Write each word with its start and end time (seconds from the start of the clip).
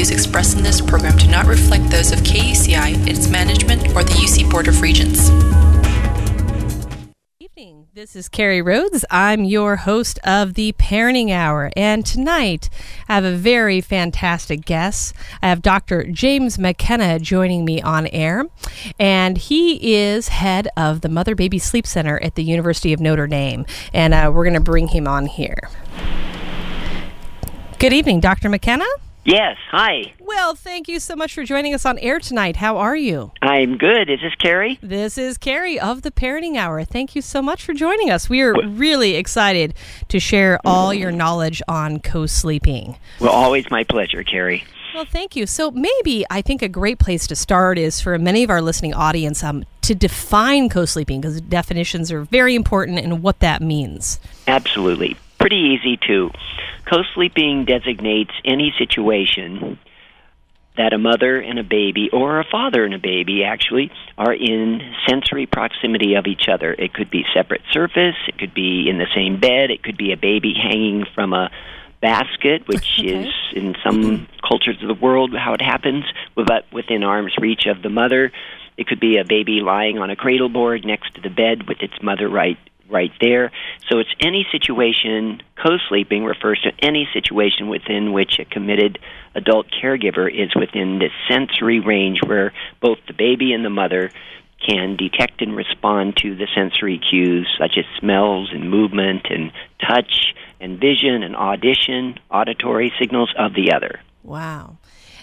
views 0.00 0.10
expressed 0.10 0.56
in 0.56 0.62
this 0.62 0.80
program 0.80 1.14
do 1.18 1.28
not 1.28 1.44
reflect 1.44 1.90
those 1.90 2.10
of 2.10 2.20
KUCI, 2.20 3.06
its 3.06 3.28
management, 3.28 3.86
or 3.88 4.02
the 4.02 4.12
UC 4.12 4.50
Board 4.50 4.66
of 4.66 4.80
Regents. 4.80 5.28
Good 5.28 7.10
Evening. 7.38 7.86
This 7.92 8.16
is 8.16 8.30
Kerri 8.30 8.64
Rhodes. 8.64 9.04
I'm 9.10 9.44
your 9.44 9.76
host 9.76 10.18
of 10.24 10.54
the 10.54 10.72
Parenting 10.72 11.32
Hour, 11.32 11.70
and 11.76 12.06
tonight 12.06 12.70
I 13.10 13.16
have 13.16 13.26
a 13.26 13.36
very 13.36 13.82
fantastic 13.82 14.64
guest. 14.64 15.14
I 15.42 15.50
have 15.50 15.60
Dr. 15.60 16.04
James 16.04 16.58
McKenna 16.58 17.18
joining 17.18 17.66
me 17.66 17.82
on 17.82 18.06
air, 18.06 18.46
and 18.98 19.36
he 19.36 19.96
is 19.96 20.28
head 20.28 20.66
of 20.78 21.02
the 21.02 21.10
Mother 21.10 21.34
Baby 21.34 21.58
Sleep 21.58 21.86
Center 21.86 22.18
at 22.22 22.36
the 22.36 22.42
University 22.42 22.94
of 22.94 23.00
Notre 23.00 23.26
Dame, 23.26 23.66
and 23.92 24.14
uh, 24.14 24.32
we're 24.34 24.44
going 24.44 24.54
to 24.54 24.60
bring 24.60 24.88
him 24.88 25.06
on 25.06 25.26
here. 25.26 25.68
Good 27.78 27.92
evening, 27.92 28.20
Dr. 28.20 28.48
McKenna. 28.48 28.86
Yes, 29.24 29.58
hi. 29.70 30.14
Well, 30.18 30.54
thank 30.54 30.88
you 30.88 30.98
so 30.98 31.14
much 31.14 31.34
for 31.34 31.44
joining 31.44 31.74
us 31.74 31.84
on 31.84 31.98
air 31.98 32.20
tonight. 32.20 32.56
How 32.56 32.78
are 32.78 32.96
you? 32.96 33.32
I'm 33.42 33.76
good. 33.76 34.08
Is 34.08 34.20
this 34.20 34.34
Kerri? 34.34 34.78
This 34.80 35.18
is 35.18 35.36
Kerri 35.36 35.76
of 35.76 36.00
the 36.02 36.10
Parenting 36.10 36.56
Hour. 36.56 36.84
Thank 36.84 37.14
you 37.14 37.20
so 37.20 37.42
much 37.42 37.62
for 37.62 37.74
joining 37.74 38.10
us. 38.10 38.30
We 38.30 38.40
are 38.40 38.54
really 38.54 39.16
excited 39.16 39.74
to 40.08 40.18
share 40.18 40.58
all 40.64 40.94
your 40.94 41.12
knowledge 41.12 41.60
on 41.68 42.00
co 42.00 42.24
sleeping. 42.24 42.96
Well, 43.20 43.32
always 43.32 43.70
my 43.70 43.84
pleasure, 43.84 44.24
Kerri. 44.24 44.64
Well, 44.94 45.04
thank 45.04 45.36
you. 45.36 45.46
So, 45.46 45.70
maybe 45.70 46.24
I 46.30 46.40
think 46.42 46.62
a 46.62 46.68
great 46.68 46.98
place 46.98 47.26
to 47.26 47.36
start 47.36 47.78
is 47.78 48.00
for 48.00 48.18
many 48.18 48.42
of 48.42 48.50
our 48.50 48.62
listening 48.62 48.94
audience 48.94 49.44
um, 49.44 49.64
to 49.82 49.94
define 49.94 50.70
co 50.70 50.86
sleeping 50.86 51.20
because 51.20 51.40
definitions 51.42 52.10
are 52.10 52.22
very 52.22 52.54
important 52.54 52.98
and 52.98 53.22
what 53.22 53.40
that 53.40 53.60
means. 53.60 54.18
Absolutely. 54.48 55.16
Pretty 55.40 55.78
easy, 55.78 55.96
too. 55.96 56.30
Co 56.84 57.02
sleeping 57.14 57.64
designates 57.64 58.32
any 58.44 58.74
situation 58.78 59.78
that 60.76 60.92
a 60.92 60.98
mother 60.98 61.40
and 61.40 61.58
a 61.58 61.62
baby, 61.64 62.08
or 62.12 62.40
a 62.40 62.44
father 62.44 62.84
and 62.84 62.94
a 62.94 62.98
baby 62.98 63.42
actually, 63.44 63.90
are 64.16 64.32
in 64.32 64.80
sensory 65.08 65.46
proximity 65.46 66.14
of 66.14 66.26
each 66.26 66.48
other. 66.48 66.72
It 66.72 66.94
could 66.94 67.10
be 67.10 67.24
separate 67.34 67.62
surface, 67.72 68.16
it 68.28 68.38
could 68.38 68.54
be 68.54 68.88
in 68.88 68.98
the 68.98 69.06
same 69.14 69.40
bed, 69.40 69.70
it 69.70 69.82
could 69.82 69.96
be 69.96 70.12
a 70.12 70.16
baby 70.16 70.54
hanging 70.54 71.04
from 71.14 71.32
a 71.32 71.50
basket, 72.00 72.66
which 72.66 72.86
Okay. 72.98 73.26
is 73.26 73.34
in 73.54 73.74
some 73.84 74.28
cultures 74.46 74.80
of 74.80 74.88
the 74.88 74.94
world 74.94 75.34
how 75.36 75.54
it 75.54 75.62
happens, 75.62 76.04
but 76.34 76.64
within 76.72 77.02
arm's 77.02 77.36
reach 77.38 77.66
of 77.66 77.82
the 77.82 77.90
mother. 77.90 78.32
It 78.76 78.86
could 78.86 79.00
be 79.00 79.18
a 79.18 79.24
baby 79.24 79.60
lying 79.60 79.98
on 79.98 80.08
a 80.08 80.16
cradle 80.16 80.48
board 80.48 80.86
next 80.86 81.14
to 81.16 81.20
the 81.20 81.28
bed 81.28 81.68
with 81.68 81.82
its 81.82 81.94
mother 82.02 82.28
right 82.28 82.56
right 82.90 83.12
there. 83.20 83.50
So 83.88 83.98
it's 83.98 84.10
any 84.20 84.46
situation. 84.50 85.42
Co-sleeping 85.56 86.24
refers 86.24 86.60
to 86.62 86.72
any 86.80 87.08
situation 87.12 87.68
within 87.68 88.12
which 88.12 88.38
a 88.38 88.44
committed 88.44 88.98
adult 89.34 89.66
caregiver 89.70 90.28
is 90.32 90.54
within 90.54 90.98
the 90.98 91.10
sensory 91.28 91.80
range 91.80 92.20
where 92.24 92.52
both 92.80 92.98
the 93.06 93.14
baby 93.14 93.52
and 93.52 93.64
the 93.64 93.70
mother 93.70 94.10
can 94.66 94.96
detect 94.96 95.40
and 95.40 95.56
respond 95.56 96.16
to 96.18 96.34
the 96.34 96.46
sensory 96.54 96.98
cues 96.98 97.48
such 97.58 97.78
as 97.78 97.84
smells 97.98 98.50
and 98.52 98.70
movement 98.70 99.26
and 99.30 99.52
touch 99.80 100.34
and 100.60 100.78
vision 100.78 101.22
and 101.22 101.34
audition, 101.34 102.18
auditory 102.30 102.92
signals 102.98 103.32
of 103.38 103.54
the 103.54 103.72
other. 103.72 104.00
Wow. 104.22 104.76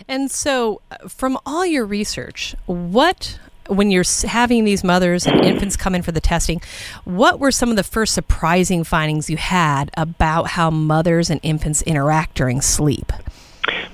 And 0.08 0.32
so, 0.32 0.82
uh, 0.90 1.08
from 1.08 1.38
all 1.46 1.66
your 1.66 1.86
research, 1.86 2.56
what, 2.66 3.40
when 3.68 3.92
you're 3.92 4.04
having 4.26 4.64
these 4.64 4.84
mothers 4.84 5.26
and 5.28 5.44
infants 5.46 5.76
come 5.76 5.96
in 5.96 6.02
for 6.02 6.12
the 6.12 6.22
testing, 6.22 6.62
what 7.04 7.40
were 7.40 7.52
some 7.52 7.70
of 7.70 7.76
the 7.76 7.84
first 7.84 8.14
surprising 8.14 8.84
findings 8.84 9.30
you 9.30 9.38
had 9.38 9.92
about 9.96 10.48
how 10.48 10.70
mothers 10.70 11.30
and 11.30 11.40
infants 11.44 11.82
interact 11.84 12.36
during 12.36 12.62
sleep? 12.62 13.12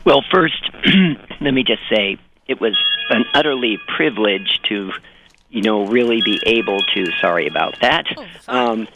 Well, 0.06 0.24
first, 0.32 0.70
let 1.42 1.54
me 1.54 1.64
just 1.64 1.82
say 1.90 2.18
it 2.48 2.60
was 2.60 2.76
an 3.10 3.26
utterly 3.34 3.80
privilege 3.96 4.60
to, 4.70 4.92
you 5.50 5.62
know, 5.62 5.86
really 5.86 6.22
be 6.22 6.40
able 6.46 6.82
to. 6.94 7.06
Sorry 7.22 7.48
about 7.48 7.80
that. 7.82 8.06
um, 8.48 8.88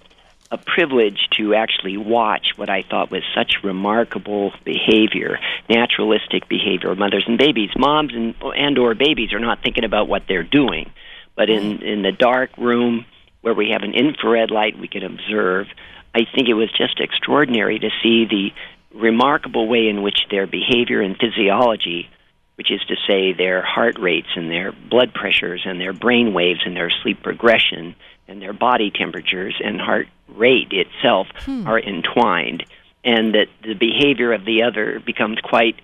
a 0.52 0.58
privilege 0.58 1.28
to 1.31 1.53
actually 1.53 1.97
watch 1.97 2.53
what 2.56 2.69
I 2.69 2.84
thought 2.84 3.12
was 3.12 3.24
such 3.35 3.56
remarkable 3.63 4.53
behavior, 4.63 5.40
naturalistic 5.69 6.47
behavior 6.47 6.91
of 6.91 6.97
mothers 6.97 7.25
and 7.28 7.38
babies. 7.38 7.69
Moms 7.78 8.13
and 8.13 8.35
and 8.56 8.78
or 8.78 8.96
babies 8.96 9.34
are 9.34 9.40
not 9.40 9.62
thinking 9.62 9.84
about 9.84 10.07
what 10.07 10.24
they're 10.28 10.44
doing, 10.44 10.91
but 11.36 11.50
in 11.50 11.81
in 11.84 12.02
the 12.02 12.12
dark 12.12 12.57
room 12.57 13.06
where 13.41 13.53
we 13.53 13.69
have 13.72 13.84
an 13.84 13.94
infrared 13.94 14.52
light 14.52 14.80
we 14.80 14.88
can 14.88 15.03
observe, 15.03 15.68
I 16.13 16.22
think 16.34 16.50
it 16.50 16.53
was 16.53 16.72
just 16.72 17.00
extraordinary 17.00 17.80
to 17.80 17.90
see 18.02 18.25
the 18.25 18.50
remarkable 18.97 19.68
way 19.68 19.88
in 19.88 20.02
which 20.02 20.19
their 20.31 20.47
behavior 20.47 21.02
and 21.02 21.16
physiology, 21.18 22.09
which 22.56 22.72
is 22.72 22.81
to 22.88 22.96
say 23.07 23.34
their 23.34 23.62
heart 23.62 24.00
rates 24.00 24.30
and 24.36 24.50
their 24.50 24.72
blood 24.72 25.13
pressures 25.13 25.62
and 25.66 25.80
their 25.80 25.94
brain 25.94 26.34
waves 26.34 26.62
and 26.66 26.75
their 26.75 26.91
sleep 27.03 27.22
progression 27.22 27.96
and 28.28 28.41
their 28.41 28.53
body 28.53 28.91
temperatures 28.91 29.56
and 29.63 29.80
heart 29.80 30.07
rate 30.30 30.72
itself 30.72 31.28
are 31.68 31.80
entwined, 31.80 32.66
and 33.04 33.34
that 33.36 33.48
the 33.64 33.74
behavior 33.74 34.34
of 34.34 34.46
the 34.46 34.64
other 34.64 35.00
becomes 35.06 35.40
quite 35.42 35.80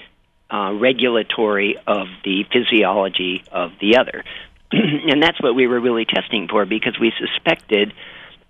uh, 0.54 0.74
regulatory 0.74 1.78
of 1.88 2.08
the 2.24 2.46
physiology 2.52 3.44
of 3.52 3.72
the 3.80 3.98
other. 3.98 4.24
and 4.72 5.22
that's 5.22 5.42
what 5.42 5.56
we 5.56 5.68
were 5.68 5.80
really 5.80 6.06
testing 6.06 6.48
for 6.48 6.66
because 6.66 6.98
we 7.00 7.12
suspected 7.18 7.94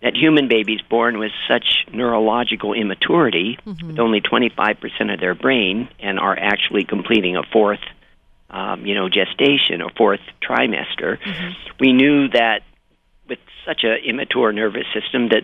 that 0.02 0.16
human 0.18 0.50
babies 0.50 0.82
born 0.90 1.18
with 1.18 1.32
such 1.48 1.86
neurological 1.94 2.74
immaturity, 2.74 3.58
with 3.66 4.00
only 4.00 4.20
25% 4.20 5.14
of 5.14 5.20
their 5.22 5.34
brain, 5.34 5.88
and 6.00 6.20
are 6.20 6.38
actually 6.38 6.84
completing 6.84 7.38
a 7.38 7.44
fourth, 7.44 7.80
um, 8.50 8.86
you 8.86 8.96
know, 8.96 9.08
gestation 9.08 9.82
or 9.82 9.90
fourth 9.92 10.20
trimester, 10.42 11.20
we 11.80 11.94
knew 11.94 12.28
that 12.28 12.64
with 13.30 13.40
such 13.66 13.86
an 13.86 13.98
immature 14.06 14.52
nervous 14.52 14.86
system 14.94 15.30
that 15.30 15.44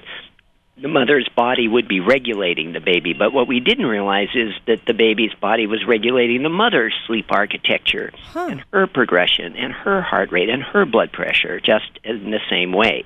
the 0.82 0.88
mother's 0.88 1.28
body 1.36 1.68
would 1.68 1.88
be 1.88 2.00
regulating 2.00 2.74
the 2.74 2.80
baby. 2.80 3.14
But 3.14 3.34
what 3.34 3.48
we 3.48 3.60
didn't 3.60 3.86
realize 3.86 4.30
is 4.34 4.54
that 4.68 4.86
the 4.86 4.94
baby's 4.94 5.34
body 5.34 5.68
was 5.68 5.86
regulating 5.86 6.44
the 6.44 6.50
mother's 6.50 6.94
sleep 7.08 7.28
architecture 7.30 8.12
and 8.36 8.64
her 8.72 8.88
progression 8.88 9.56
and 9.56 9.74
her 9.74 10.02
heart 10.02 10.32
rate 10.32 10.50
and 10.50 10.64
her 10.64 10.86
blood 10.86 11.12
pressure 11.12 11.60
just 11.60 12.00
in 12.04 12.32
the 12.32 12.40
same 12.50 12.72
way. 12.72 13.04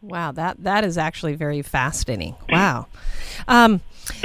Wow, 0.00 0.32
that 0.32 0.62
that 0.64 0.84
is 0.84 0.98
actually 0.98 1.34
very 1.34 1.62
fascinating. 1.62 2.34
Wow. 2.48 2.86
Um, 3.46 3.80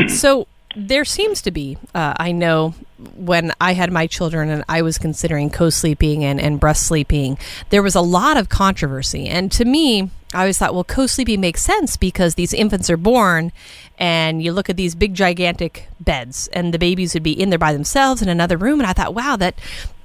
so 0.07 0.47
there 0.77 1.05
seems 1.05 1.41
to 1.41 1.51
be, 1.51 1.75
uh, 1.95 2.13
I 2.17 2.31
know 2.31 2.75
when 3.15 3.51
I 3.59 3.73
had 3.73 3.91
my 3.91 4.05
children 4.05 4.49
and 4.49 4.63
I 4.69 4.83
was 4.83 4.97
considering 4.99 5.49
co 5.49 5.69
sleeping 5.71 6.23
and, 6.23 6.39
and 6.39 6.59
breast 6.59 6.85
sleeping, 6.85 7.38
there 7.71 7.81
was 7.81 7.95
a 7.95 8.01
lot 8.01 8.38
of 8.38 8.49
controversy. 8.49 9.27
And 9.27 9.51
to 9.53 9.66
me, 9.66 10.11
I 10.33 10.41
always 10.41 10.59
thought, 10.59 10.75
well, 10.75 10.83
co 10.83 11.07
sleeping 11.07 11.41
makes 11.41 11.63
sense 11.63 11.97
because 11.97 12.35
these 12.35 12.53
infants 12.53 12.89
are 12.91 12.97
born 12.97 13.51
and 13.97 14.43
you 14.43 14.51
look 14.53 14.69
at 14.69 14.77
these 14.77 14.93
big, 14.93 15.16
gigantic 15.16 15.87
beds 15.99 16.47
and 16.53 16.71
the 16.73 16.79
babies 16.79 17.16
would 17.16 17.23
be 17.23 17.39
in 17.39 17.49
there 17.49 17.57
by 17.57 17.73
themselves 17.73 18.21
in 18.21 18.29
another 18.29 18.55
room. 18.57 18.79
And 18.79 18.87
I 18.87 18.93
thought, 18.93 19.16
wow, 19.16 19.35
that 19.37 19.57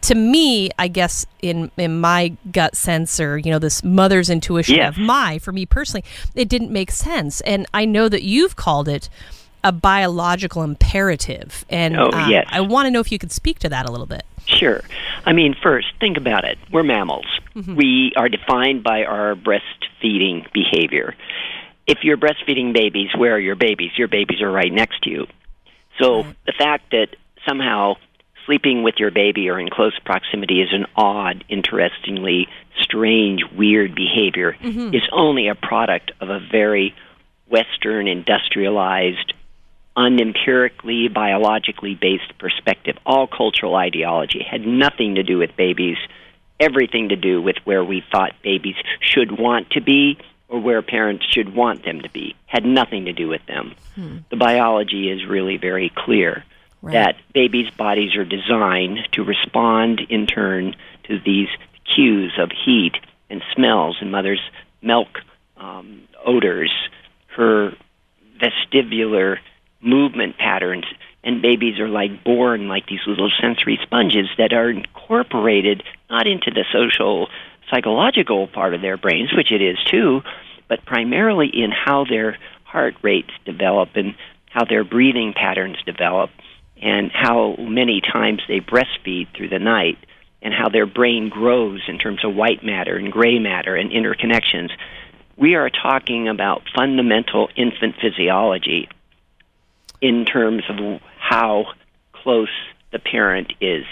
to 0.02 0.14
me, 0.14 0.70
I 0.78 0.88
guess 0.88 1.26
in 1.42 1.70
in 1.76 2.00
my 2.00 2.34
gut 2.50 2.76
sense 2.76 3.20
or 3.20 3.36
you 3.36 3.50
know 3.50 3.58
this 3.58 3.84
mother's 3.84 4.30
intuition 4.30 4.76
Yes. 4.76 4.94
of 4.96 4.98
my 4.98 5.38
for 5.38 5.52
me 5.52 5.66
personally, 5.66 6.04
it 6.34 6.48
didn't 6.48 6.70
make 6.72 6.90
sense. 6.90 7.40
And 7.42 7.66
I 7.74 7.84
know 7.84 8.08
that 8.08 8.22
you've 8.22 8.56
called 8.56 8.88
it 8.88 9.08
a 9.64 9.72
biological 9.72 10.62
imperative. 10.62 11.64
And 11.70 11.96
Oh, 11.96 12.10
um, 12.12 12.30
yes. 12.30 12.46
I 12.50 12.60
want 12.60 12.86
to 12.86 12.90
know 12.90 13.00
if 13.00 13.12
you 13.12 13.18
could 13.18 13.32
speak 13.32 13.58
to 13.60 13.68
that 13.68 13.88
a 13.88 13.90
little 13.92 14.06
bit. 14.06 14.24
Sure. 14.46 14.82
I 15.24 15.32
mean, 15.32 15.54
first, 15.62 15.86
think 16.00 16.16
about 16.16 16.44
it. 16.44 16.58
We're 16.72 16.82
mammals. 16.82 17.26
We 17.54 18.12
are 18.16 18.28
defined 18.28 18.82
by 18.82 19.04
our 19.04 19.34
breastfeeding 19.36 20.50
behavior. 20.52 21.14
If 21.86 21.98
you're 22.02 22.16
breastfeeding 22.16 22.72
babies, 22.72 23.10
where 23.16 23.34
are 23.34 23.38
your 23.40 23.54
babies? 23.56 23.90
Your 23.96 24.08
babies 24.08 24.40
are 24.40 24.50
right 24.50 24.72
next 24.72 25.02
to 25.02 25.10
you. 25.10 25.26
So 26.00 26.22
the 26.46 26.52
fact 26.56 26.90
that 26.92 27.08
somehow 27.46 27.94
sleeping 28.46 28.82
with 28.82 28.96
your 28.98 29.10
baby 29.12 29.48
or 29.48 29.60
in 29.60 29.68
close 29.68 29.96
proximity 30.04 30.60
is 30.62 30.70
an 30.72 30.86
odd, 30.96 31.44
interestingly 31.48 32.48
strange, 32.80 33.42
weird 33.56 33.94
behavior 33.94 34.56
is 34.62 35.02
only 35.12 35.46
a 35.48 35.54
product 35.54 36.10
of 36.20 36.30
a 36.30 36.40
very 36.50 36.94
Western 37.48 38.08
industrialized 38.08 39.34
unempirically, 39.96 41.08
biologically 41.08 41.94
based 41.94 42.36
perspective. 42.38 42.96
All 43.04 43.26
cultural 43.26 43.74
ideology 43.76 44.42
had 44.42 44.66
nothing 44.66 45.16
to 45.16 45.22
do 45.22 45.38
with 45.38 45.56
babies, 45.56 45.96
everything 46.58 47.10
to 47.10 47.16
do 47.16 47.42
with 47.42 47.56
where 47.64 47.84
we 47.84 48.02
thought 48.10 48.32
babies 48.42 48.76
should 49.00 49.38
want 49.38 49.70
to 49.70 49.80
be 49.80 50.18
or 50.48 50.60
where 50.60 50.82
parents 50.82 51.24
should 51.30 51.54
want 51.54 51.84
them 51.84 52.02
to 52.02 52.10
be. 52.10 52.36
Had 52.46 52.64
nothing 52.64 53.06
to 53.06 53.12
do 53.12 53.28
with 53.28 53.44
them. 53.46 53.74
The 54.30 54.36
biology 54.36 55.10
is 55.10 55.24
really 55.26 55.56
very 55.56 55.90
clear 55.94 56.44
Right. 56.84 56.94
that 56.94 57.16
babies' 57.32 57.70
bodies 57.70 58.16
are 58.16 58.24
designed 58.24 58.98
to 59.12 59.22
respond 59.22 60.00
in 60.08 60.26
turn 60.26 60.74
to 61.04 61.20
these 61.20 61.46
cues 61.84 62.32
of 62.38 62.50
heat 62.50 62.94
and 63.30 63.40
smells 63.54 63.98
and 64.00 64.10
mother's 64.10 64.40
milk 64.82 65.20
um, 65.56 66.02
odors, 66.24 66.72
her 67.36 67.72
vestibular 68.40 69.38
movement 69.82 70.38
patterns 70.38 70.84
and 71.24 71.42
babies 71.42 71.78
are 71.78 71.88
like 71.88 72.24
born 72.24 72.68
like 72.68 72.86
these 72.86 73.00
little 73.06 73.30
sensory 73.40 73.78
sponges 73.82 74.28
that 74.38 74.52
are 74.52 74.70
incorporated 74.70 75.82
not 76.10 76.26
into 76.26 76.50
the 76.50 76.64
social 76.72 77.28
psychological 77.70 78.46
part 78.48 78.74
of 78.74 78.80
their 78.80 78.96
brains, 78.96 79.32
which 79.32 79.52
it 79.52 79.62
is 79.62 79.78
too, 79.86 80.22
but 80.68 80.84
primarily 80.84 81.48
in 81.48 81.70
how 81.70 82.04
their 82.04 82.38
heart 82.64 82.94
rates 83.02 83.30
develop 83.44 83.90
and 83.94 84.14
how 84.50 84.64
their 84.64 84.84
breathing 84.84 85.32
patterns 85.32 85.76
develop 85.84 86.30
and 86.80 87.10
how 87.12 87.54
many 87.58 88.00
times 88.00 88.40
they 88.48 88.60
breastfeed 88.60 89.28
through 89.36 89.48
the 89.48 89.58
night 89.58 89.98
and 90.42 90.52
how 90.52 90.68
their 90.68 90.86
brain 90.86 91.28
grows 91.28 91.80
in 91.86 91.98
terms 91.98 92.24
of 92.24 92.34
white 92.34 92.64
matter 92.64 92.96
and 92.96 93.12
gray 93.12 93.38
matter 93.38 93.76
and 93.76 93.90
interconnections. 93.90 94.70
We 95.36 95.54
are 95.54 95.70
talking 95.70 96.28
about 96.28 96.62
fundamental 96.74 97.48
infant 97.56 97.94
physiology 98.00 98.88
in 100.02 100.26
terms 100.26 100.64
of 100.68 101.00
how 101.18 101.66
close 102.12 102.50
the 102.90 102.98
parent 102.98 103.52
is. 103.60 103.84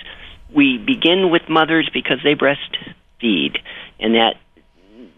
We 0.54 0.76
begin 0.76 1.30
with 1.30 1.42
mothers 1.48 1.88
because 1.94 2.18
they 2.22 2.34
breastfeed, 2.34 3.58
and 3.98 4.14
that 4.16 4.34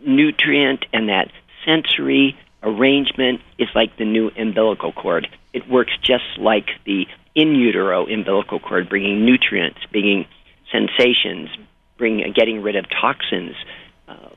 nutrient 0.06 0.84
and 0.92 1.08
that 1.08 1.32
sensory 1.64 2.36
arrangement 2.62 3.40
is 3.58 3.68
like 3.74 3.96
the 3.96 4.04
new 4.04 4.30
umbilical 4.38 4.92
cord. 4.92 5.26
It 5.52 5.68
works 5.68 5.92
just 6.02 6.38
like 6.38 6.68
the 6.84 7.06
in 7.34 7.54
utero 7.54 8.06
umbilical 8.06 8.60
cord, 8.60 8.88
bringing 8.88 9.24
nutrients, 9.24 9.80
bringing 9.90 10.26
sensations, 10.70 11.48
bringing, 11.96 12.30
getting 12.32 12.62
rid 12.62 12.76
of 12.76 12.84
toxins, 12.90 13.56
uh, 14.06 14.28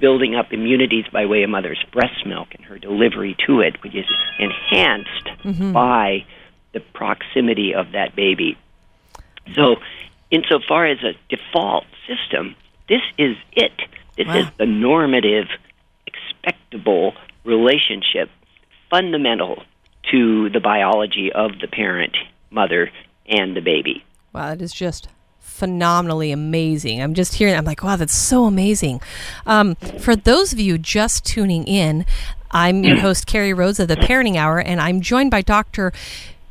building 0.00 0.34
up 0.34 0.52
immunities 0.52 1.04
by 1.12 1.26
way 1.26 1.42
of 1.42 1.50
mother's 1.50 1.82
breast 1.92 2.26
milk 2.26 2.48
and 2.52 2.64
her 2.64 2.78
delivery 2.78 3.36
to 3.46 3.60
it, 3.60 3.82
which 3.82 3.94
is 3.94 4.06
enhanced 4.38 5.28
mm-hmm. 5.44 5.72
by 5.72 6.24
the 6.72 6.80
proximity 6.80 7.74
of 7.74 7.92
that 7.92 8.14
baby. 8.14 8.56
So, 9.54 9.76
insofar 10.30 10.86
as 10.86 10.98
a 11.02 11.12
default 11.28 11.84
system, 12.06 12.54
this 12.88 13.00
is 13.16 13.36
it. 13.52 13.72
This 14.16 14.26
wow. 14.26 14.38
is 14.38 14.46
the 14.58 14.66
normative, 14.66 15.46
expectable 16.06 17.14
relationship 17.44 18.28
fundamental 18.90 19.62
to 20.10 20.50
the 20.50 20.60
biology 20.60 21.30
of 21.32 21.58
the 21.60 21.68
parent, 21.68 22.16
mother, 22.50 22.90
and 23.26 23.56
the 23.56 23.60
baby. 23.60 24.04
Wow, 24.32 24.50
that 24.50 24.62
is 24.62 24.72
just 24.72 25.08
phenomenally 25.58 26.30
amazing. 26.30 27.02
I'm 27.02 27.14
just 27.14 27.34
hearing, 27.34 27.54
I'm 27.56 27.64
like, 27.64 27.82
wow, 27.82 27.96
that's 27.96 28.16
so 28.16 28.44
amazing. 28.44 29.00
Um, 29.44 29.74
for 29.74 30.14
those 30.14 30.52
of 30.52 30.60
you 30.60 30.78
just 30.78 31.24
tuning 31.26 31.64
in, 31.66 32.06
I'm 32.52 32.84
your 32.84 32.98
host, 33.00 33.26
Kerri 33.26 33.54
Rhodes 33.54 33.80
of 33.80 33.88
the 33.88 33.96
Parenting 33.96 34.36
Hour, 34.36 34.60
and 34.60 34.80
I'm 34.80 35.00
joined 35.00 35.30
by 35.30 35.42
Dr. 35.42 35.92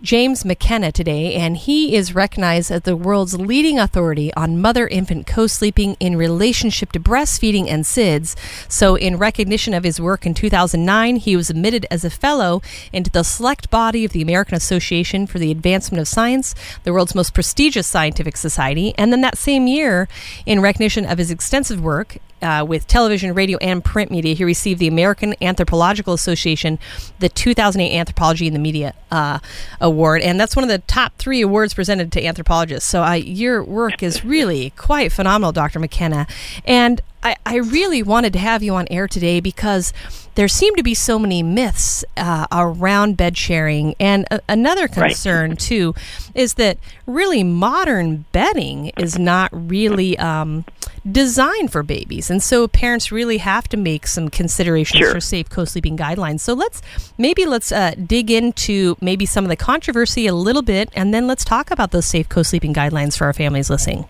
James 0.03 0.45
McKenna 0.45 0.91
today, 0.91 1.33
and 1.33 1.57
he 1.57 1.95
is 1.95 2.13
recognized 2.13 2.69
as 2.69 2.83
the 2.83 2.95
world's 2.95 3.39
leading 3.39 3.79
authority 3.79 4.31
on 4.35 4.61
mother 4.61 4.87
infant 4.87 5.25
co 5.25 5.47
sleeping 5.47 5.97
in 5.99 6.15
relationship 6.15 6.91
to 6.91 6.99
breastfeeding 6.99 7.67
and 7.67 7.83
SIDS. 7.83 8.35
So, 8.69 8.93
in 8.93 9.17
recognition 9.17 9.73
of 9.73 9.83
his 9.83 9.99
work 9.99 10.27
in 10.27 10.35
2009, 10.35 11.15
he 11.15 11.35
was 11.35 11.49
admitted 11.49 11.87
as 11.89 12.05
a 12.05 12.11
fellow 12.11 12.61
into 12.93 13.09
the 13.09 13.23
select 13.23 13.71
body 13.71 14.05
of 14.05 14.11
the 14.11 14.21
American 14.21 14.55
Association 14.55 15.25
for 15.25 15.39
the 15.39 15.49
Advancement 15.49 15.99
of 15.99 16.07
Science, 16.07 16.53
the 16.83 16.93
world's 16.93 17.15
most 17.15 17.33
prestigious 17.33 17.87
scientific 17.87 18.37
society. 18.37 18.93
And 18.99 19.11
then 19.11 19.21
that 19.21 19.37
same 19.37 19.65
year, 19.65 20.07
in 20.45 20.61
recognition 20.61 21.05
of 21.05 21.17
his 21.17 21.31
extensive 21.31 21.81
work 21.81 22.17
uh, 22.41 22.65
with 22.67 22.87
television, 22.87 23.33
radio, 23.33 23.57
and 23.59 23.83
print 23.83 24.11
media. 24.11 24.35
He 24.35 24.43
received 24.43 24.79
the 24.79 24.87
American 24.87 25.35
Anthropological 25.41 26.13
Association, 26.13 26.79
the 27.19 27.29
2008 27.29 27.97
Anthropology 27.97 28.47
in 28.47 28.53
the 28.53 28.59
Media 28.59 28.93
uh, 29.11 29.39
Award, 29.81 30.21
and 30.21 30.39
that's 30.39 30.55
one 30.55 30.63
of 30.63 30.69
the 30.69 30.79
top 30.79 31.17
three 31.17 31.41
awards 31.41 31.73
presented 31.73 32.11
to 32.13 32.25
anthropologists. 32.25 32.89
So 32.89 33.09
your 33.13 33.63
work 33.63 34.03
is 34.03 34.23
really 34.23 34.71
quite 34.71 35.11
phenomenal, 35.11 35.51
Dr. 35.51 35.79
McKenna. 35.79 36.27
And 36.65 37.01
I, 37.23 37.35
I 37.45 37.55
really 37.57 38.03
wanted 38.03 38.33
to 38.33 38.39
have 38.39 38.63
you 38.63 38.75
on 38.75 38.87
air 38.89 39.07
today 39.07 39.39
because 39.39 39.91
there 40.35 40.47
seem 40.47 40.75
to 40.75 40.83
be 40.83 40.93
so 40.93 41.17
many 41.17 41.41
myths 41.41 42.05
uh, 42.15 42.45
around 42.51 43.17
bed 43.17 43.37
sharing. 43.37 43.95
And 43.99 44.25
a- 44.29 44.39
another 44.47 44.87
concern, 44.87 45.51
right. 45.51 45.59
too, 45.59 45.95
is 46.35 46.53
that 46.55 46.77
really 47.05 47.43
modern 47.43 48.25
bedding 48.31 48.91
is 48.97 49.17
not 49.17 49.49
really 49.51 50.17
um, 50.19 50.63
designed 51.11 51.71
for 51.71 51.83
babies. 51.83 52.29
And 52.29 52.41
so 52.41 52.67
parents 52.67 53.11
really 53.11 53.37
have 53.37 53.67
to 53.69 53.77
make 53.77 54.07
some 54.07 54.29
considerations 54.29 54.99
sure. 54.99 55.11
for 55.11 55.19
safe 55.19 55.49
co 55.49 55.65
sleeping 55.65 55.97
guidelines. 55.97 56.41
So 56.41 56.53
let's 56.53 56.81
maybe 57.17 57.45
let's 57.45 57.71
uh, 57.71 57.95
dig 58.05 58.31
into 58.31 58.97
maybe 59.01 59.25
some 59.25 59.45
of 59.45 59.49
the 59.49 59.55
controversy 59.55 60.27
a 60.27 60.33
little 60.33 60.61
bit, 60.61 60.89
and 60.93 61.13
then 61.13 61.27
let's 61.27 61.45
talk 61.45 61.71
about 61.71 61.91
those 61.91 62.05
safe 62.05 62.29
co 62.29 62.43
sleeping 62.43 62.73
guidelines 62.73 63.17
for 63.17 63.25
our 63.25 63.33
families 63.33 63.69
listening. 63.69 64.05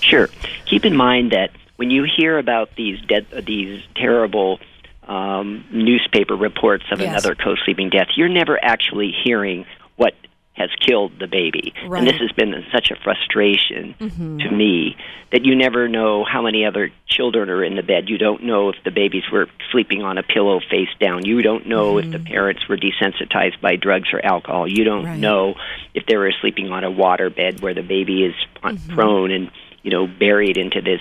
Sure. 0.00 0.28
Keep 0.66 0.84
in 0.84 0.96
mind 0.96 1.32
that 1.32 1.50
when 1.76 1.90
you 1.90 2.04
hear 2.04 2.38
about 2.38 2.70
these 2.76 3.00
dead, 3.02 3.26
these 3.44 3.82
terrible 3.94 4.60
um, 5.06 5.64
newspaper 5.72 6.36
reports 6.36 6.84
of 6.90 7.00
yes. 7.00 7.10
another 7.10 7.34
co-sleeping 7.34 7.90
death, 7.90 8.08
you're 8.16 8.28
never 8.28 8.62
actually 8.62 9.12
hearing 9.24 9.66
what 9.96 10.14
has 10.54 10.70
killed 10.86 11.12
the 11.18 11.26
baby. 11.26 11.72
Right. 11.86 11.98
And 11.98 12.06
this 12.06 12.20
has 12.20 12.30
been 12.32 12.54
such 12.72 12.90
a 12.90 12.96
frustration 13.02 13.94
mm-hmm. 13.98 14.38
to 14.38 14.50
me 14.50 14.96
that 15.32 15.44
you 15.44 15.56
never 15.56 15.88
know 15.88 16.24
how 16.24 16.42
many 16.42 16.66
other 16.66 16.90
children 17.06 17.48
are 17.48 17.64
in 17.64 17.74
the 17.74 17.82
bed. 17.82 18.08
You 18.08 18.18
don't 18.18 18.44
know 18.44 18.68
if 18.68 18.76
the 18.84 18.90
babies 18.90 19.24
were 19.32 19.46
sleeping 19.70 20.02
on 20.02 20.18
a 20.18 20.22
pillow 20.22 20.60
face 20.60 20.90
down. 21.00 21.24
You 21.24 21.40
don't 21.40 21.66
know 21.66 21.94
mm-hmm. 21.94 22.06
if 22.06 22.12
the 22.12 22.18
mm-hmm. 22.18 22.32
parents 22.32 22.68
were 22.68 22.76
desensitized 22.76 23.60
by 23.62 23.76
drugs 23.76 24.10
or 24.12 24.24
alcohol. 24.24 24.68
You 24.68 24.84
don't 24.84 25.06
right. 25.06 25.18
know 25.18 25.54
if 25.94 26.04
they 26.06 26.16
were 26.16 26.32
sleeping 26.40 26.70
on 26.70 26.84
a 26.84 26.90
water 26.90 27.30
bed 27.30 27.60
where 27.60 27.74
the 27.74 27.82
baby 27.82 28.24
is 28.24 28.34
mm-hmm. 28.62 28.94
prone 28.94 29.30
and 29.30 29.50
you 29.82 29.90
know 29.90 30.06
buried 30.06 30.58
into 30.58 30.82
this 30.82 31.00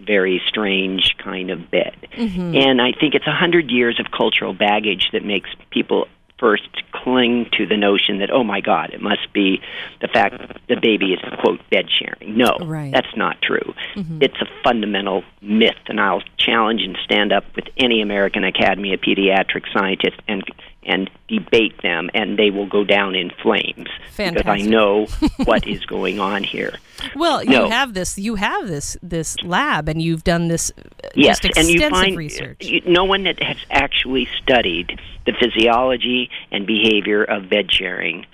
very 0.00 0.40
strange 0.48 1.14
kind 1.22 1.50
of 1.50 1.70
bed. 1.70 1.96
Mm-hmm. 2.16 2.56
And 2.56 2.80
I 2.80 2.92
think 2.92 3.14
it's 3.14 3.26
a 3.26 3.34
hundred 3.34 3.70
years 3.70 4.00
of 4.00 4.06
cultural 4.16 4.54
baggage 4.54 5.10
that 5.12 5.24
makes 5.24 5.50
people 5.70 6.06
first 6.42 6.82
cling 6.90 7.48
to 7.52 7.64
the 7.64 7.76
notion 7.76 8.18
that 8.18 8.28
oh 8.32 8.42
my 8.42 8.60
god 8.60 8.90
it 8.90 9.00
must 9.00 9.32
be 9.32 9.62
the 10.00 10.08
fact 10.08 10.34
the 10.68 10.74
baby 10.74 11.12
is 11.12 11.20
quote 11.38 11.60
bed 11.70 11.86
sharing 11.88 12.36
no 12.36 12.58
right. 12.62 12.90
that's 12.92 13.16
not 13.16 13.40
true 13.40 13.72
mm-hmm. 13.94 14.18
it's 14.20 14.40
a 14.40 14.46
fundamental 14.64 15.22
myth 15.40 15.78
and 15.86 16.00
i'll 16.00 16.22
challenge 16.38 16.82
and 16.82 16.98
stand 17.04 17.32
up 17.32 17.44
with 17.54 17.66
any 17.76 18.02
american 18.02 18.42
academy 18.42 18.92
of 18.92 19.00
pediatric 19.00 19.72
scientists 19.72 20.18
and 20.26 20.42
and 20.84 21.10
debate 21.28 21.80
them, 21.82 22.10
and 22.14 22.38
they 22.38 22.50
will 22.50 22.66
go 22.66 22.84
down 22.84 23.14
in 23.14 23.30
flames 23.42 23.88
Fantastic. 24.10 24.34
because 24.34 24.46
I 24.46 24.68
know 24.68 25.06
what 25.44 25.66
is 25.66 25.84
going 25.86 26.20
on 26.20 26.42
here. 26.44 26.74
Well, 27.14 27.42
you 27.42 27.68
have 27.68 27.94
this, 27.94 28.18
you 28.18 28.36
have 28.36 28.68
this 28.68 28.96
this 29.02 29.36
lab, 29.42 29.88
and 29.88 30.00
you've 30.00 30.24
done 30.24 30.48
this 30.48 30.70
uh, 30.76 31.08
yes, 31.14 31.40
and 31.56 31.68
you 31.68 31.88
find 31.88 32.16
research. 32.16 32.64
You, 32.64 32.82
no 32.86 33.04
one 33.04 33.24
that 33.24 33.42
has 33.42 33.58
actually 33.70 34.28
studied 34.42 35.00
the 35.26 35.32
physiology 35.32 36.30
and 36.50 36.66
behavior 36.66 37.22
of 37.24 37.48
bed 37.48 37.72
sharing 37.72 38.26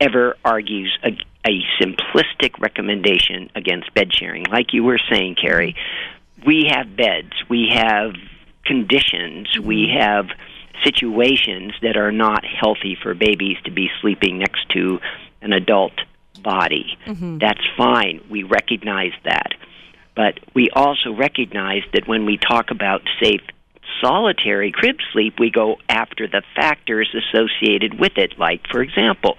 ever 0.00 0.36
argues 0.44 0.98
a, 1.04 1.16
a 1.46 1.62
simplistic 1.80 2.58
recommendation 2.58 3.50
against 3.54 3.92
bed 3.94 4.12
sharing. 4.12 4.44
Like 4.44 4.72
you 4.72 4.82
were 4.82 4.98
saying, 5.10 5.36
Kerri, 5.36 5.76
we 6.44 6.70
have 6.70 6.96
beds, 6.96 7.32
we 7.48 7.68
have 7.72 8.14
conditions, 8.64 9.48
mm-hmm. 9.48 9.66
we 9.66 9.94
have 9.96 10.26
situations 10.82 11.72
that 11.82 11.96
are 11.96 12.12
not 12.12 12.44
healthy 12.44 12.96
for 13.00 13.14
babies 13.14 13.56
to 13.64 13.70
be 13.70 13.90
sleeping 14.00 14.38
next 14.38 14.68
to 14.70 15.00
an 15.40 15.52
adult 15.52 15.92
body. 16.42 16.98
Mm-hmm. 17.06 17.38
That's 17.38 17.60
fine. 17.76 18.20
We 18.30 18.42
recognize 18.42 19.12
that. 19.24 19.52
But 20.14 20.40
we 20.54 20.68
also 20.74 21.14
recognize 21.14 21.82
that 21.94 22.06
when 22.06 22.26
we 22.26 22.36
talk 22.36 22.70
about 22.70 23.02
safe 23.22 23.40
solitary 24.00 24.72
crib 24.72 24.96
sleep, 25.12 25.34
we 25.38 25.50
go 25.50 25.76
after 25.88 26.26
the 26.26 26.42
factors 26.54 27.14
associated 27.14 27.98
with 27.98 28.12
it. 28.16 28.38
Like, 28.38 28.66
for 28.70 28.82
example, 28.82 29.36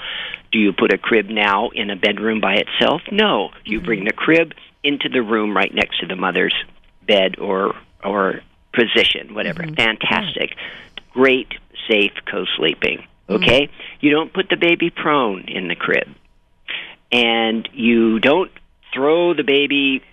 do 0.51 0.59
you 0.59 0.73
put 0.73 0.93
a 0.93 0.97
crib 0.97 1.27
now 1.29 1.69
in 1.69 1.89
a 1.89 1.95
bedroom 1.95 2.41
by 2.41 2.55
itself? 2.55 3.01
No. 3.11 3.49
You 3.65 3.77
mm-hmm. 3.77 3.85
bring 3.85 4.03
the 4.05 4.13
crib 4.13 4.53
into 4.83 5.09
the 5.09 5.21
room 5.21 5.55
right 5.55 5.73
next 5.73 5.99
to 5.99 6.07
the 6.07 6.15
mother's 6.15 6.55
bed 7.05 7.39
or 7.39 7.75
or 8.03 8.41
position, 8.73 9.33
whatever. 9.33 9.63
Mm-hmm. 9.63 9.75
Fantastic 9.75 10.55
great, 11.13 11.47
safe 11.87 12.13
co 12.29 12.45
sleeping. 12.57 13.05
Okay? 13.29 13.67
Mm-hmm. 13.67 14.05
You 14.05 14.11
don't 14.11 14.33
put 14.33 14.49
the 14.49 14.57
baby 14.57 14.89
prone 14.89 15.45
in 15.47 15.67
the 15.67 15.75
crib. 15.75 16.07
And 17.11 17.67
you 17.73 18.19
don't 18.19 18.51
throw 18.93 19.33
the 19.33 19.43
baby 19.43 20.03